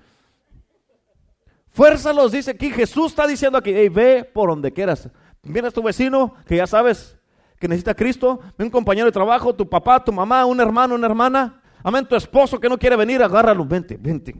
[1.68, 5.10] Fuerza los dice aquí, Jesús está diciendo aquí, hey, ve por donde quieras.
[5.42, 7.18] Vienes tu vecino, que ya sabes
[7.58, 11.60] que necesita Cristo, un compañero de trabajo, tu papá, tu mamá, un hermano, una hermana,
[11.82, 14.34] amén, tu esposo que no quiere venir, agárralo, vente, vente.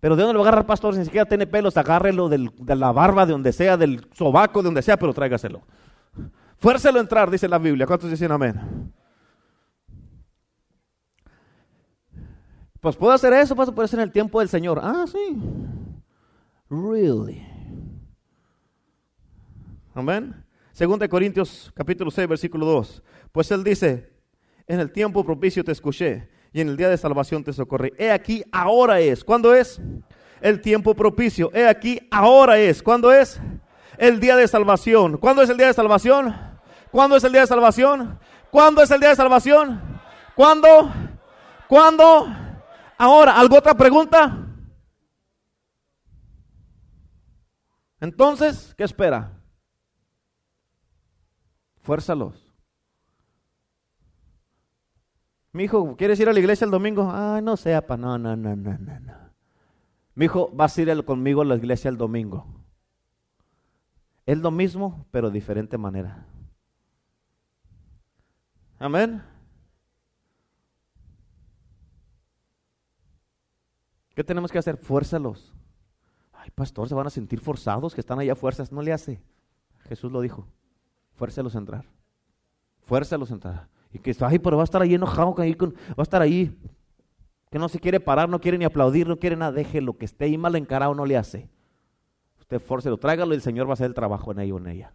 [0.00, 0.94] Pero ¿de dónde lo agarra el pastor?
[0.94, 4.66] Si ni siquiera tiene pelos, agárrelo de la barba, de donde sea, del sobaco, de
[4.66, 5.60] donde sea, pero tráigaselo.
[6.56, 7.86] Fuércelo a entrar, dice la Biblia.
[7.86, 8.92] ¿Cuántos dicen amén?
[12.80, 14.80] Pues puedo hacer eso, puede ser en el tiempo del Señor.
[14.82, 15.38] Ah, sí.
[16.70, 17.46] Really.
[19.94, 20.44] Amén.
[20.80, 23.02] Segunda Corintios capítulo 6, versículo 2.
[23.32, 24.14] Pues él dice,
[24.66, 27.92] en el tiempo propicio te escuché y en el día de salvación te socorrí.
[27.98, 29.22] He aquí, ahora es.
[29.22, 29.78] ¿Cuándo es?
[30.40, 31.50] El tiempo propicio.
[31.52, 32.82] He aquí, ahora es.
[32.82, 33.38] ¿Cuándo es?
[33.98, 35.18] El día de salvación.
[35.18, 36.34] ¿Cuándo es el día de salvación?
[36.90, 38.18] ¿Cuándo es el día de salvación?
[38.50, 40.00] ¿Cuándo es el día de salvación?
[40.34, 40.90] ¿Cuándo?
[41.68, 42.26] ¿Cuándo?
[42.96, 44.46] Ahora, ¿algo otra pregunta?
[48.00, 49.39] Entonces, ¿qué espera?
[51.82, 52.50] Fuérzalos.
[55.52, 57.10] Mi hijo, ¿quieres ir a la iglesia el domingo?
[57.10, 59.14] Ay, no sea, pa, no, no, no, no, no.
[60.14, 62.46] Mi hijo, vas a ir conmigo a la iglesia el domingo.
[64.26, 66.26] Es lo mismo, pero de diferente manera.
[68.78, 69.22] Amén.
[74.14, 74.76] ¿Qué tenemos que hacer?
[74.76, 75.52] Fuérzalos.
[76.32, 78.70] Ay, pastor, se van a sentir forzados que están allá fuerzas.
[78.70, 79.20] No le hace.
[79.88, 80.46] Jesús lo dijo.
[81.20, 81.84] Fuércelos a entrar.
[82.86, 83.68] Fuércelos a entrar.
[83.92, 86.58] Y que ay, pero va a estar ahí enojado, va a estar ahí,
[87.50, 90.24] que no se quiere parar, no quiere ni aplaudir, no quiere nada, déjelo, que esté
[90.24, 91.46] ahí mal encarado, no le hace.
[92.38, 94.94] Usted fórcelo, tráigalo y el Señor va a hacer el trabajo en ello en ella.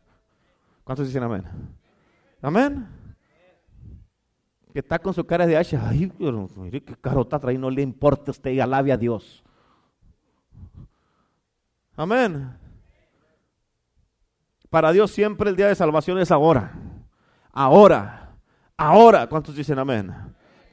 [0.83, 1.43] ¿Cuántos dicen amén?
[2.41, 2.87] Amén.
[4.73, 7.83] Que está con su cara de hacha, ay, pero mire qué carota trae, no le
[7.83, 9.43] importa usted y alabe a Dios.
[11.95, 12.64] Amén.
[14.75, 16.73] Para Dios siempre el día de salvación es ahora.
[17.53, 18.35] Ahora.
[18.75, 19.25] Ahora.
[19.25, 20.13] ¿Cuántos dicen amén?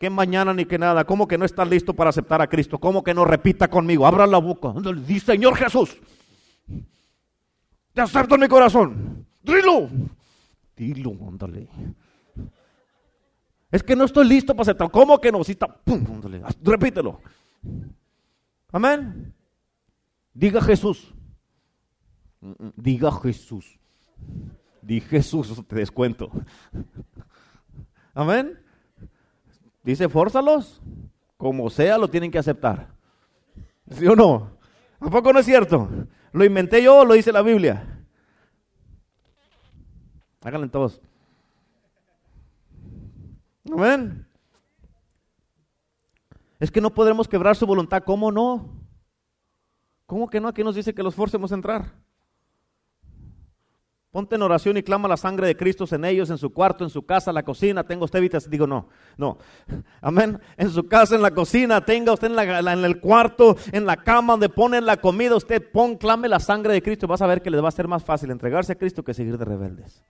[0.00, 1.04] Que mañana ni que nada.
[1.04, 2.80] ¿Cómo que no está listo para aceptar a Cristo?
[2.80, 4.04] ¿Cómo que no repita conmigo?
[4.04, 4.74] Abra la boca.
[5.06, 5.96] Dice Señor Jesús.
[7.92, 9.24] Te acepto en mi corazón.
[9.40, 9.88] Dilo.
[10.74, 11.68] Dilo, ándale.
[13.70, 14.90] Es que no estoy listo para aceptar.
[14.90, 15.44] ¿Cómo que no?
[15.44, 15.68] Si está.
[15.68, 16.20] Pum,
[16.60, 17.20] Repítelo.
[18.72, 19.32] Amén.
[20.34, 21.14] Diga Jesús.
[22.74, 23.78] Diga Jesús.
[24.80, 26.30] Di Jesús, te descuento.
[28.14, 28.58] Amén.
[29.82, 30.80] Dice, fórzalos.
[31.36, 32.88] Como sea, lo tienen que aceptar.
[33.90, 34.56] ¿Sí o no?
[35.00, 35.88] ¿A poco no es cierto?
[36.32, 38.04] ¿Lo inventé yo lo dice la Biblia?
[40.42, 41.00] Háganlo todos.
[43.72, 44.26] Amén.
[46.58, 48.02] Es que no podremos quebrar su voluntad.
[48.04, 48.68] ¿Cómo no?
[50.06, 50.48] ¿Cómo que no?
[50.48, 51.92] Aquí nos dice que los forcemos a entrar.
[54.12, 56.90] Ponte en oración y clama la sangre de Cristo en ellos, en su cuarto, en
[56.90, 57.82] su casa, la cocina.
[57.82, 58.48] Tenga usted vitas.
[58.48, 59.38] Digo, no, no.
[60.02, 60.38] Amén.
[60.58, 64.34] En su casa, en la cocina, tenga usted en, en, el cuarto, en la cama
[64.34, 65.34] donde ponen la comida.
[65.34, 67.88] Usted pon, clame la sangre de Cristo vas a ver que les va a ser
[67.88, 70.04] más fácil entregarse a Cristo que seguir de rebeldes.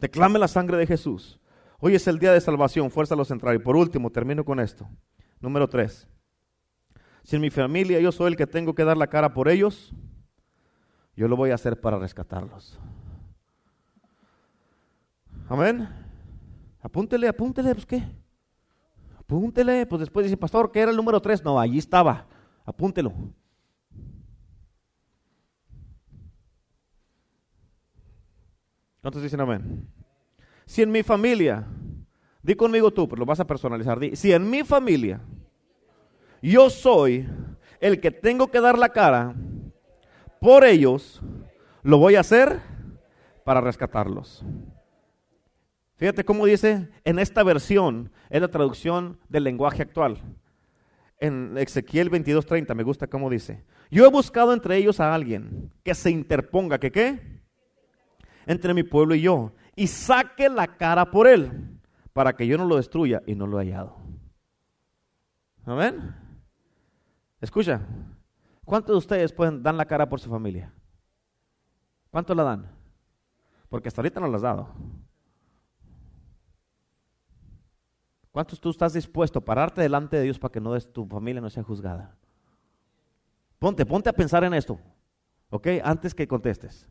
[0.00, 1.38] Te clame la sangre de Jesús.
[1.78, 2.90] Hoy es el día de salvación.
[2.90, 3.54] Fuerza a los central.
[3.54, 4.88] Y por último, termino con esto.
[5.38, 6.08] Número tres.
[7.22, 9.94] Si en mi familia yo soy el que tengo que dar la cara por ellos,
[11.14, 12.76] yo lo voy a hacer para rescatarlos.
[15.48, 15.88] Amén.
[16.80, 18.02] Apúntele, apúntele, pues qué.
[19.18, 21.42] Apúntele, pues después dice, pastor, ¿qué era el número tres?
[21.42, 22.26] No, allí estaba.
[22.64, 23.12] Apúntelo.
[29.00, 29.86] ¿Cuántos dicen amén?
[30.64, 31.66] Si en mi familia,
[32.42, 33.98] di conmigo tú, pero lo vas a personalizar.
[34.14, 35.20] si en mi familia
[36.40, 37.28] yo soy
[37.80, 39.34] el que tengo que dar la cara
[40.40, 41.20] por ellos,
[41.82, 42.60] lo voy a hacer
[43.44, 44.42] para rescatarlos.
[45.96, 50.20] Fíjate cómo dice, en esta versión es la traducción del lenguaje actual.
[51.18, 55.94] En Ezequiel 22:30 me gusta cómo dice, yo he buscado entre ellos a alguien que
[55.94, 57.40] se interponga, que qué?
[58.46, 61.78] Entre mi pueblo y yo, y saque la cara por él,
[62.12, 63.96] para que yo no lo destruya y no lo he hallado.
[65.64, 66.14] Amén.
[67.40, 67.80] Escucha,
[68.64, 70.72] ¿cuántos de ustedes pueden dar la cara por su familia?
[72.10, 72.70] ¿Cuánto la dan?
[73.68, 74.68] Porque hasta ahorita no la has dado.
[78.34, 81.48] ¿Cuántos tú estás dispuesto a pararte delante de Dios para que no tu familia no
[81.48, 82.16] sea juzgada?
[83.60, 84.80] Ponte, ponte a pensar en esto,
[85.50, 85.68] ¿ok?
[85.84, 86.90] Antes que contestes.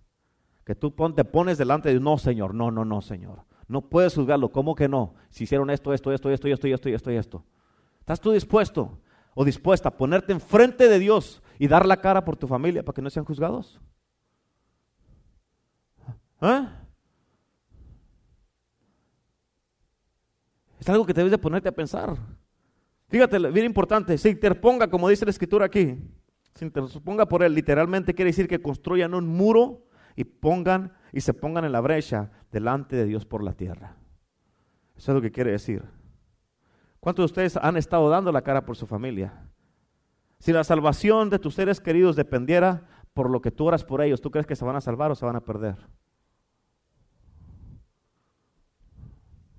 [0.63, 3.43] Que tú te pones delante de Dios, no, Señor, no, no, no, Señor.
[3.67, 5.15] No puedes juzgarlo, ¿cómo que no?
[5.31, 7.45] Si hicieron esto, esto, esto, esto, esto, esto, esto, esto.
[7.99, 9.01] ¿Estás tú dispuesto
[9.35, 12.95] o dispuesta a ponerte enfrente de Dios y dar la cara por tu familia para
[12.95, 13.81] que no sean juzgados?
[16.39, 16.67] ¿Eh?
[20.83, 22.13] Es algo que debes de ponerte a pensar.
[23.07, 25.97] Fíjate, bien importante, se interponga, como dice la escritura aquí,
[26.55, 31.33] se interponga por él, literalmente quiere decir que construyan un muro y pongan y se
[31.33, 33.95] pongan en la brecha delante de Dios por la tierra.
[34.97, 35.85] Eso es lo que quiere decir.
[36.99, 39.47] ¿Cuántos de ustedes han estado dando la cara por su familia?
[40.39, 44.19] Si la salvación de tus seres queridos dependiera por lo que tú oras por ellos,
[44.19, 45.77] ¿tú crees que se van a salvar o se van a perder?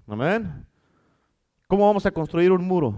[0.07, 0.67] Amén.
[1.67, 2.95] ¿Cómo vamos a construir un muro?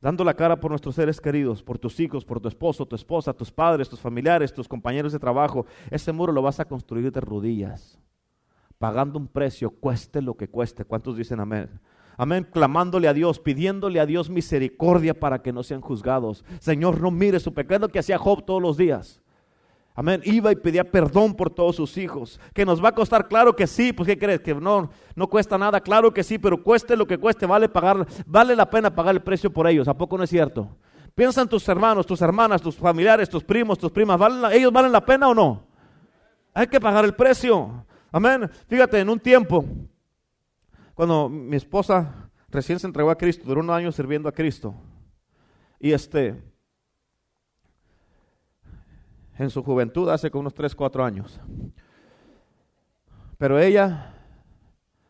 [0.00, 3.32] Dando la cara por nuestros seres queridos, por tus hijos, por tu esposo, tu esposa,
[3.32, 5.64] tus padres, tus familiares, tus compañeros de trabajo.
[5.90, 7.98] Ese muro lo vas a construir de rodillas,
[8.78, 10.84] pagando un precio, cueste lo que cueste.
[10.84, 11.80] ¿Cuántos dicen amén?
[12.16, 16.44] Amén, clamándole a Dios, pidiéndole a Dios misericordia para que no sean juzgados.
[16.60, 19.23] Señor, no mire su pecado que hacía Job todos los días.
[19.96, 20.20] Amén.
[20.24, 22.40] Iba y pedía perdón por todos sus hijos.
[22.52, 23.92] Que nos va a costar, claro que sí.
[23.92, 24.40] Pues ¿qué crees?
[24.40, 28.04] Que no, no cuesta nada, claro que sí, pero cueste lo que cueste, vale pagar,
[28.26, 29.86] vale la pena pagar el precio por ellos.
[29.86, 30.76] ¿A poco no es cierto?
[31.14, 34.20] Piensa en tus hermanos, tus hermanas, tus familiares, tus primos, tus primas.
[34.52, 35.64] ¿Ellos valen la pena o no?
[36.52, 37.86] Hay que pagar el precio.
[38.10, 38.50] Amén.
[38.66, 39.64] Fíjate, en un tiempo,
[40.94, 44.74] cuando mi esposa recién se entregó a Cristo, duró unos años sirviendo a Cristo.
[45.78, 46.42] Y este,
[49.38, 51.40] en su juventud, hace como unos 3, 4 años.
[53.38, 54.14] Pero ella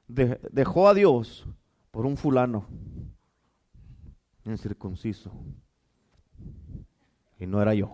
[0.07, 1.47] dejó a Dios
[1.91, 2.67] por un fulano
[4.45, 5.33] incircunciso.
[7.39, 7.93] Y no era yo.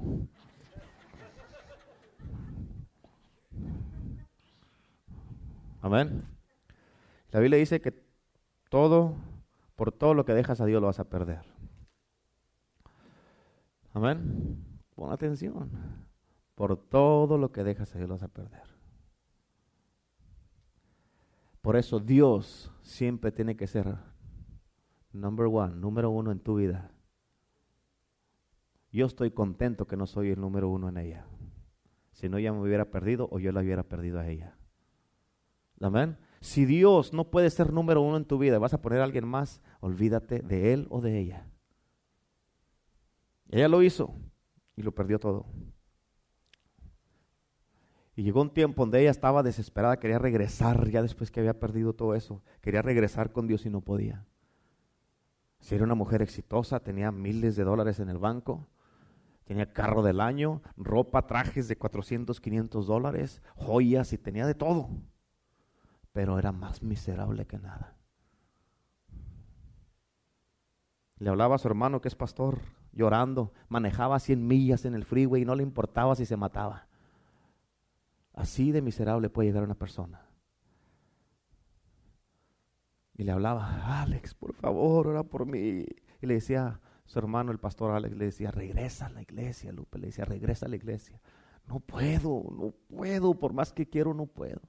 [5.82, 6.24] Amén.
[7.30, 7.94] La Biblia dice que
[8.68, 9.14] todo,
[9.76, 11.42] por todo lo que dejas a Dios lo vas a perder.
[13.92, 14.64] Amén.
[14.94, 15.70] Pon atención.
[16.60, 18.60] Por todo lo que dejas a Dios lo vas a perder.
[21.62, 23.96] Por eso Dios siempre tiene que ser
[25.10, 26.92] number one, número uno en tu vida.
[28.92, 31.24] Yo estoy contento que no soy el número uno en ella.
[32.12, 34.54] Si no, ya me hubiera perdido o yo la hubiera perdido a ella.
[35.80, 36.18] Amén.
[36.42, 39.26] Si Dios no puede ser número uno en tu vida, vas a poner a alguien
[39.26, 41.46] más, olvídate de él o de ella.
[43.48, 44.14] Ella lo hizo
[44.76, 45.46] y lo perdió todo.
[48.20, 51.94] Y llegó un tiempo donde ella estaba desesperada, quería regresar ya después que había perdido
[51.94, 52.42] todo eso.
[52.60, 54.26] Quería regresar con Dios y no podía.
[55.58, 58.68] Si era una mujer exitosa, tenía miles de dólares en el banco,
[59.44, 64.90] tenía carro del año, ropa, trajes de 400, 500 dólares, joyas y tenía de todo
[66.12, 67.96] pero era más miserable que nada.
[71.16, 72.60] Le hablaba a su hermano que es pastor,
[72.92, 76.89] llorando, manejaba 100 millas en el freeway y no le importaba si se mataba.
[78.40, 80.26] Así de miserable puede llegar una persona.
[83.18, 85.84] Y le hablaba, Alex, por favor, ora por mí.
[86.22, 89.98] Y le decía, su hermano, el pastor Alex, le decía, regresa a la iglesia, Lupe,
[89.98, 91.20] le decía, regresa a la iglesia.
[91.68, 94.62] No puedo, no puedo, por más que quiero, no puedo.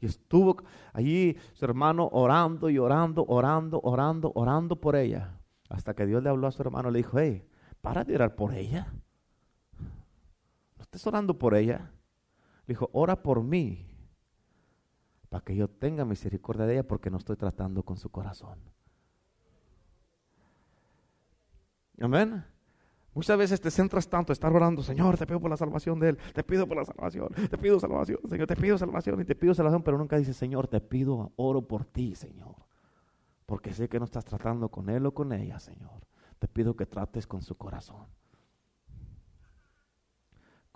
[0.00, 0.56] Y estuvo
[0.92, 5.38] allí su hermano orando y orando, orando, orando, orando por ella.
[5.68, 7.46] Hasta que Dios le habló a su hermano, le dijo, hey,
[7.80, 8.92] para de orar por ella.
[9.78, 11.92] No estés orando por ella.
[12.66, 13.86] Le dijo, ora por mí,
[15.28, 18.58] para que yo tenga misericordia de ella, porque no estoy tratando con su corazón.
[22.00, 22.44] Amén.
[23.14, 26.18] Muchas veces te centras tanto, estar orando, Señor, te pido por la salvación de Él,
[26.34, 29.54] te pido por la salvación, te pido salvación, Señor, te pido salvación y te pido
[29.54, 32.56] salvación, pero nunca dices, Señor, te pido, oro por ti, Señor.
[33.46, 36.06] Porque sé que no estás tratando con Él o con ella, Señor.
[36.38, 38.06] Te pido que trates con su corazón.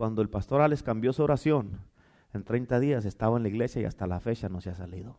[0.01, 1.79] Cuando el pastor Alex cambió su oración,
[2.33, 5.19] en 30 días estaba en la iglesia y hasta la fecha no se ha salido.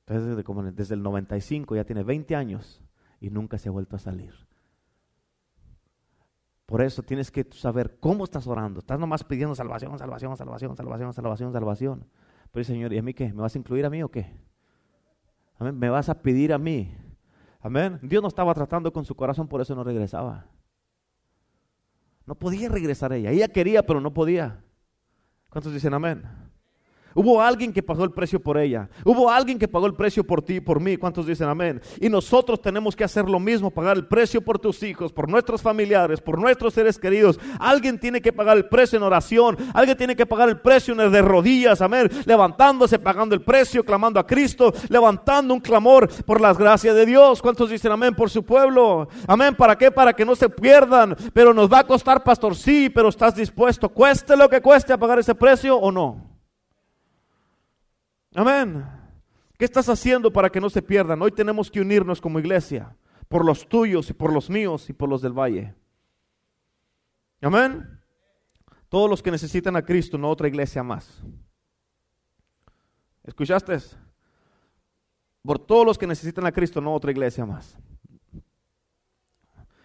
[0.00, 0.44] Entonces,
[0.74, 2.82] desde, el 95 ya tiene 20 años
[3.20, 4.34] y nunca se ha vuelto a salir.
[6.66, 8.80] Por eso tienes que saber cómo estás orando.
[8.80, 12.04] Estás nomás pidiendo salvación, salvación, salvación, salvación, salvación, salvación.
[12.50, 13.32] Pero Señor, ¿y a mí qué?
[13.32, 14.36] ¿Me vas a incluir a mí o qué?
[15.60, 15.78] Amén.
[15.78, 16.92] ¿Me vas a pedir a mí?
[17.60, 18.00] Amén.
[18.02, 20.55] Dios no estaba tratando con su corazón, por eso no regresaba.
[22.26, 23.30] No podía regresar ella.
[23.30, 24.62] Ella quería, pero no podía.
[25.48, 26.24] ¿Cuántos dicen amén?
[27.16, 28.90] Hubo alguien que pagó el precio por ella.
[29.02, 30.98] Hubo alguien que pagó el precio por ti y por mí.
[30.98, 31.80] ¿Cuántos dicen amén?
[31.98, 35.62] Y nosotros tenemos que hacer lo mismo, pagar el precio por tus hijos, por nuestros
[35.62, 37.40] familiares, por nuestros seres queridos.
[37.58, 39.56] Alguien tiene que pagar el precio en oración.
[39.72, 42.10] Alguien tiene que pagar el precio en el de rodillas, amén.
[42.26, 47.40] Levantándose, pagando el precio, clamando a Cristo, levantando un clamor por las gracias de Dios.
[47.40, 49.08] ¿Cuántos dicen amén por su pueblo?
[49.26, 49.54] Amén.
[49.54, 49.90] ¿Para qué?
[49.90, 51.16] Para que no se pierdan.
[51.32, 54.98] Pero nos va a costar, pastor, sí, pero estás dispuesto, cueste lo que cueste, a
[54.98, 56.25] pagar ese precio o no.
[58.36, 58.86] Amén.
[59.58, 61.22] ¿Qué estás haciendo para que no se pierdan?
[61.22, 62.94] Hoy tenemos que unirnos como iglesia
[63.28, 65.74] por los tuyos y por los míos y por los del valle.
[67.40, 67.98] Amén.
[68.90, 71.22] Todos los que necesitan a Cristo, no otra iglesia más.
[73.24, 73.78] ¿Escuchaste?
[75.42, 77.74] Por todos los que necesitan a Cristo, no otra iglesia más.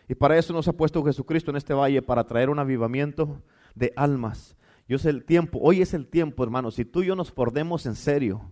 [0.10, 3.41] Y para eso nos ha puesto Jesucristo en este valle, para traer un avivamiento
[3.76, 4.58] de almas
[4.91, 6.69] yo sé el tiempo, hoy es el tiempo, hermano.
[6.69, 8.51] Si tú y yo nos pordemos en serio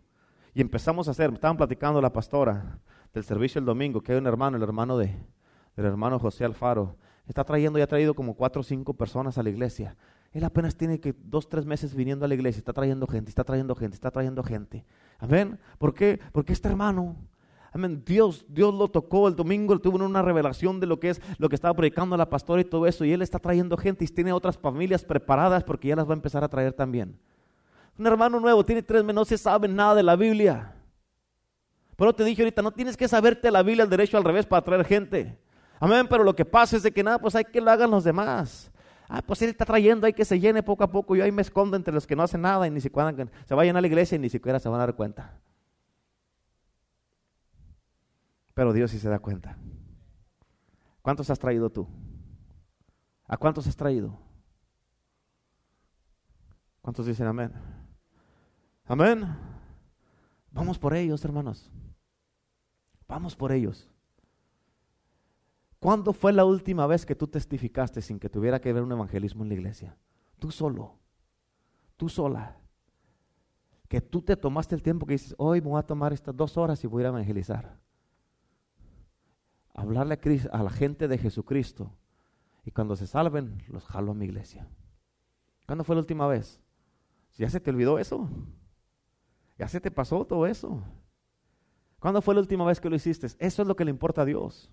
[0.54, 2.80] y empezamos a hacer, estaban platicando la pastora
[3.14, 5.08] del servicio el domingo, que hay un hermano, el hermano de,
[5.76, 6.96] del hermano José Alfaro,
[7.28, 9.98] está trayendo, ya ha traído como cuatro o cinco personas a la iglesia.
[10.32, 13.44] Él apenas tiene que dos, tres meses viniendo a la iglesia, está trayendo gente, está
[13.44, 14.86] trayendo gente, está trayendo gente.
[15.18, 15.60] Amén.
[15.78, 16.22] ¿Por qué?
[16.32, 17.18] Porque este hermano
[17.72, 18.04] Amén.
[18.06, 21.50] Dios, Dios lo tocó el domingo, él tuvo una revelación de lo que es lo
[21.50, 23.06] que estaba predicando la pastora y todo eso.
[23.06, 26.16] Y él está trayendo gente y tiene otras familias preparadas porque ya las va a
[26.16, 27.20] empezar a traer también.
[27.98, 30.74] Un hermano nuevo, tiene tres meses, no se sabe nada de la Biblia.
[31.96, 34.64] Pero te dije ahorita, no tienes que saberte la Biblia al derecho al revés para
[34.64, 35.38] traer gente.
[35.82, 38.06] Amén, pero lo que pasa es de que nada, pues hay que lo hagan los
[38.06, 38.72] demás.
[39.10, 41.16] Ah, pues él está trayendo, hay que se llene poco a poco.
[41.16, 43.14] Yo ahí me escondo entre los que no hacen nada y ni siquiera
[43.46, 45.34] se vayan a la iglesia y ni siquiera se van a dar cuenta.
[48.60, 49.58] Pero Dios sí se da cuenta.
[51.02, 51.88] ¿Cuántos has traído tú?
[53.26, 54.20] ¿A cuántos has traído?
[56.82, 57.54] ¿Cuántos dicen amén?
[58.84, 59.34] Amén.
[60.52, 61.72] Vamos por ellos, hermanos.
[63.08, 63.90] Vamos por ellos.
[65.80, 69.44] ¿Cuándo fue la última vez que tú testificaste sin que tuviera que ver un evangelismo
[69.44, 69.96] en la iglesia?
[70.38, 70.98] Tú solo.
[71.96, 72.58] Tú sola.
[73.88, 76.58] Que tú te tomaste el tiempo que dices, hoy me voy a tomar estas dos
[76.58, 77.80] horas y voy a evangelizar
[79.80, 80.20] hablarle
[80.52, 81.96] a, la gente de Jesucristo.
[82.66, 84.68] Y cuando se salven, los jalo a mi iglesia.
[85.66, 86.60] ¿Cuándo fue la última vez?
[87.38, 88.30] ¿Ya se te olvidó eso?
[89.58, 90.84] ¿Ya se te pasó todo eso?
[92.00, 93.28] ¿Cuándo fue la última vez que lo hiciste?
[93.40, 94.70] Eso es lo que le importa a Dios.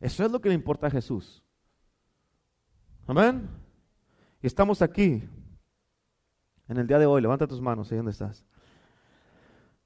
[0.00, 1.42] Eso es lo que le importa a Jesús.
[3.06, 3.48] Amén.
[4.42, 5.22] Y estamos aquí
[6.68, 7.22] en el día de hoy.
[7.22, 8.44] Levanta tus manos, ahí donde estás.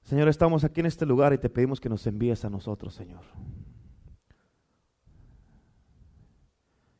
[0.02, 3.22] Señor, estamos aquí en este lugar y te pedimos que nos envíes a nosotros, Señor.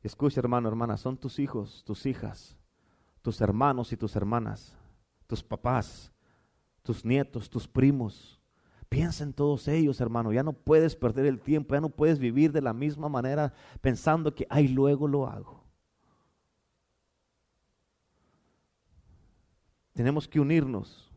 [0.02, 2.56] Escucha, hermano, hermana, son tus hijos, tus hijas,
[3.22, 4.74] tus hermanos y tus hermanas,
[5.26, 6.10] tus papás,
[6.82, 8.40] tus nietos, tus primos.
[8.88, 10.32] Piensa en todos ellos, hermano.
[10.32, 14.34] Ya no puedes perder el tiempo, ya no puedes vivir de la misma manera pensando
[14.34, 15.62] que, ay, luego lo hago.
[19.92, 21.10] Tenemos que unirnos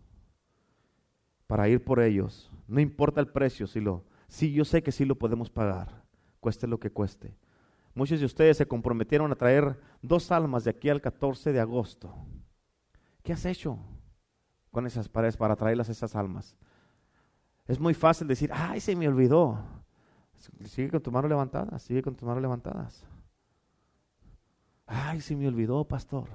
[1.48, 2.52] para ir por ellos.
[2.68, 6.04] No importa el precio, si lo, sí, yo sé que sí lo podemos pagar,
[6.40, 7.34] cueste lo que cueste.
[7.96, 12.14] Muchos de ustedes se comprometieron a traer dos almas de aquí al 14 de agosto.
[13.22, 13.78] ¿Qué has hecho
[14.72, 16.58] con esas paredes para traerlas esas almas?
[17.68, 19.64] Es muy fácil decir, ay, se me olvidó.
[20.66, 23.06] Sigue con tu mano levantada, sigue con tu mano levantadas.
[24.86, 26.30] Ay, se me olvidó, pastor.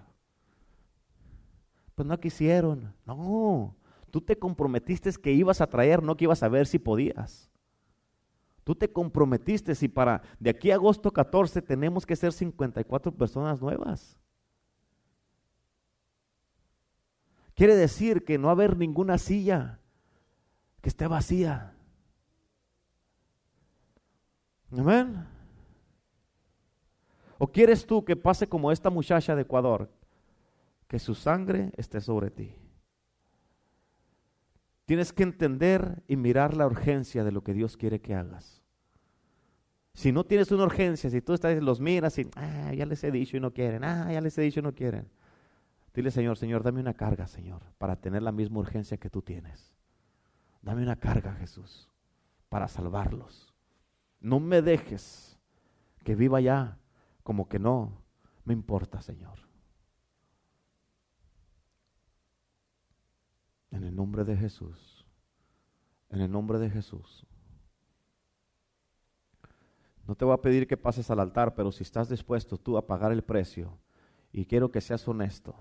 [1.94, 2.94] Pues no quisieron.
[3.04, 3.76] No,
[4.10, 7.50] tú te comprometiste que ibas a traer, no que ibas a ver si podías.
[8.68, 13.62] Tú te comprometiste si para de aquí a agosto 14 tenemos que ser 54 personas
[13.62, 14.18] nuevas.
[17.54, 19.80] Quiere decir que no va a haber ninguna silla
[20.82, 21.72] que esté vacía.
[24.70, 25.26] Amén.
[27.38, 29.90] ¿O quieres tú que pase como esta muchacha de Ecuador,
[30.88, 32.54] que su sangre esté sobre ti?
[34.84, 38.57] Tienes que entender y mirar la urgencia de lo que Dios quiere que hagas.
[39.98, 43.10] Si no tienes una urgencia, si tú estás, los miras y, ah, ya les he
[43.10, 45.08] dicho y no quieren, ah, ya les he dicho y no quieren.
[45.92, 49.74] Dile, Señor, Señor, dame una carga, Señor, para tener la misma urgencia que tú tienes.
[50.62, 51.90] Dame una carga, Jesús,
[52.48, 53.52] para salvarlos.
[54.20, 55.36] No me dejes
[56.04, 56.78] que viva ya
[57.24, 58.04] como que no
[58.44, 59.40] me importa, Señor.
[63.72, 65.04] En el nombre de Jesús.
[66.08, 67.26] En el nombre de Jesús.
[70.08, 72.86] No te voy a pedir que pases al altar, pero si estás dispuesto tú a
[72.86, 73.78] pagar el precio
[74.32, 75.54] y quiero que seas honesto,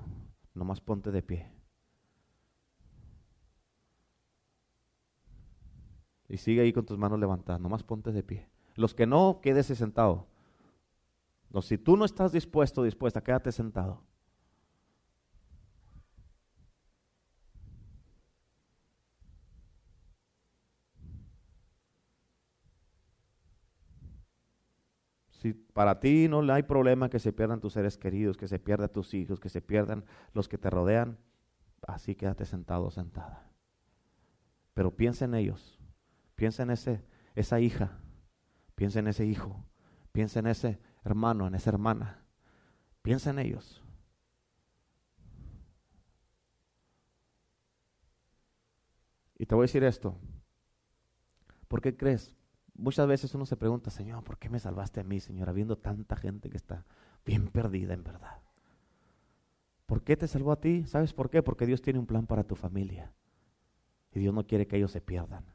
[0.54, 1.52] nomás ponte de pie.
[6.30, 8.48] Y sigue ahí con tus manos levantadas, nomás ponte de pie.
[8.76, 10.28] Los que no, quédese sentado.
[11.62, 14.02] Si tú no estás dispuesto, dispuesta, quédate sentado.
[25.38, 28.92] Si para ti no hay problema que se pierdan tus seres queridos, que se pierdan
[28.92, 31.20] tus hijos, que se pierdan los que te rodean,
[31.88, 33.52] así quédate sentado sentada.
[34.74, 35.80] Pero piensa en ellos,
[36.36, 37.04] piensa en ese,
[37.36, 38.00] esa hija,
[38.74, 39.64] piensa en ese hijo,
[40.12, 42.26] piensa en ese hermano, en esa hermana,
[43.04, 43.84] piensa en ellos.
[49.38, 50.18] Y te voy a decir esto,
[51.68, 52.36] ¿por qué crees?
[52.78, 56.16] Muchas veces uno se pregunta, Señor, ¿por qué me salvaste a mí, Señor, habiendo tanta
[56.16, 56.86] gente que está
[57.26, 58.40] bien perdida en verdad?
[59.88, 60.86] ¿Por qué te salvó a ti?
[60.86, 61.42] ¿Sabes por qué?
[61.42, 63.12] Porque Dios tiene un plan para tu familia.
[64.14, 65.46] Y Dios no quiere que ellos se pierdan.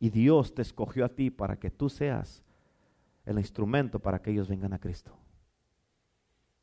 [0.00, 2.42] Y Dios te escogió a ti para que tú seas
[3.24, 5.16] el instrumento para que ellos vengan a Cristo.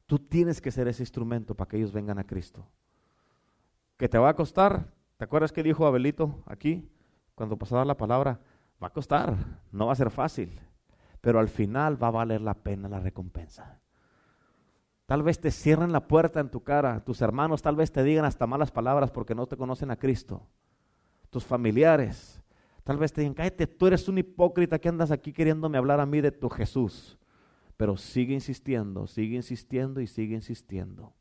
[0.06, 2.68] Tú tienes que ser ese instrumento para que ellos vengan a Cristo.
[3.98, 4.92] ¿Que te va a costar?
[5.18, 6.90] ¿Te acuerdas que dijo Abelito aquí?
[7.36, 8.40] Cuando pasaba la palabra,
[8.82, 9.36] Va a costar,
[9.72, 10.60] no va a ser fácil,
[11.22, 13.80] pero al final va a valer la pena la recompensa.
[15.06, 18.26] Tal vez te cierren la puerta en tu cara, tus hermanos tal vez te digan
[18.26, 20.48] hasta malas palabras porque no te conocen a Cristo.
[21.30, 22.42] Tus familiares,
[22.84, 26.06] tal vez te digan, cállate, tú eres un hipócrita que andas aquí queriéndome hablar a
[26.06, 27.18] mí de tu Jesús.
[27.76, 31.14] Pero sigue insistiendo, sigue insistiendo y sigue insistiendo.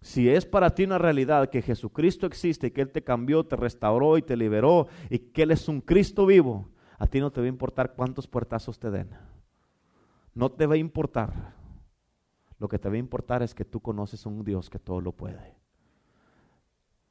[0.00, 4.16] Si es para ti una realidad que Jesucristo existe que Él te cambió, te restauró
[4.16, 7.46] y te liberó y que Él es un Cristo vivo, a ti no te va
[7.46, 9.10] a importar cuántos puertazos te den.
[10.34, 11.54] No te va a importar.
[12.58, 15.12] Lo que te va a importar es que tú conoces un Dios que todo lo
[15.12, 15.56] puede.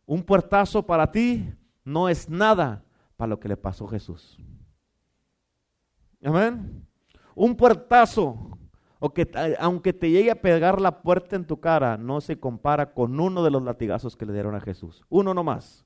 [0.05, 2.83] Un puertazo para ti no es nada
[3.17, 4.37] para lo que le pasó a Jesús.
[6.23, 6.85] Amén.
[7.35, 8.57] Un puertazo
[8.99, 9.29] o que
[9.59, 13.43] aunque te llegue a pegar la puerta en tu cara, no se compara con uno
[13.43, 15.03] de los latigazos que le dieron a Jesús.
[15.09, 15.85] Uno nomás.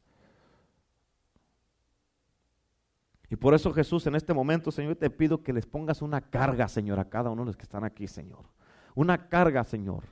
[3.29, 6.67] Y por eso Jesús en este momento, Señor, te pido que les pongas una carga,
[6.67, 8.45] Señor, a cada uno de los que están aquí, Señor.
[8.93, 10.03] Una carga, Señor,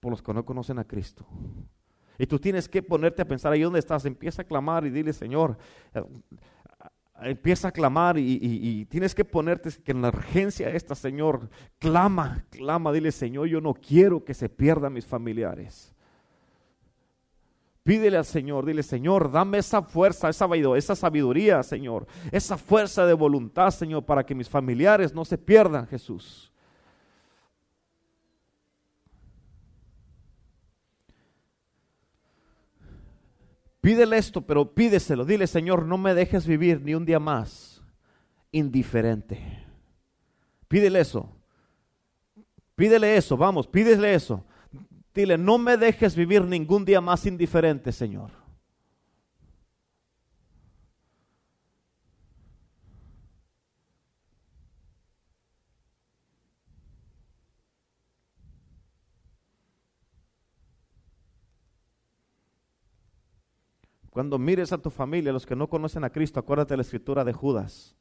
[0.00, 1.26] por los que no conocen a Cristo.
[2.18, 4.04] Y tú tienes que ponerte a pensar ahí donde estás.
[4.04, 5.56] Empieza a clamar y dile, Señor,
[7.22, 11.48] empieza a clamar y, tienes que ponerte que en la urgencia esta, Señor,
[11.78, 15.94] clama, clama, dile, Señor, yo no quiero que se pierdan mis familiares.
[17.82, 20.46] Pídele al Señor, dile, Señor, dame esa fuerza, esa,
[20.76, 25.86] esa sabiduría, Señor, esa fuerza de voluntad, Señor, para que mis familiares no se pierdan,
[25.86, 26.49] Jesús.
[33.80, 35.24] Pídele esto, pero pídeselo.
[35.24, 37.82] Dile, Señor, no me dejes vivir ni un día más
[38.52, 39.40] indiferente.
[40.68, 41.30] Pídele eso.
[42.74, 44.44] Pídele eso, vamos, pídele eso.
[45.14, 48.39] Dile, no me dejes vivir ningún día más indiferente, Señor.
[64.20, 67.24] Cuando mires a tu familia, los que no conocen a Cristo, acuérdate de la escritura
[67.24, 67.96] de Judas.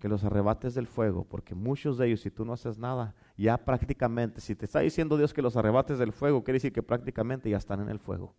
[0.00, 3.56] Que los arrebates del fuego, porque muchos de ellos, si tú no haces nada, ya
[3.58, 7.48] prácticamente, si te está diciendo Dios que los arrebates del fuego, quiere decir que prácticamente
[7.48, 8.34] ya están en el fuego.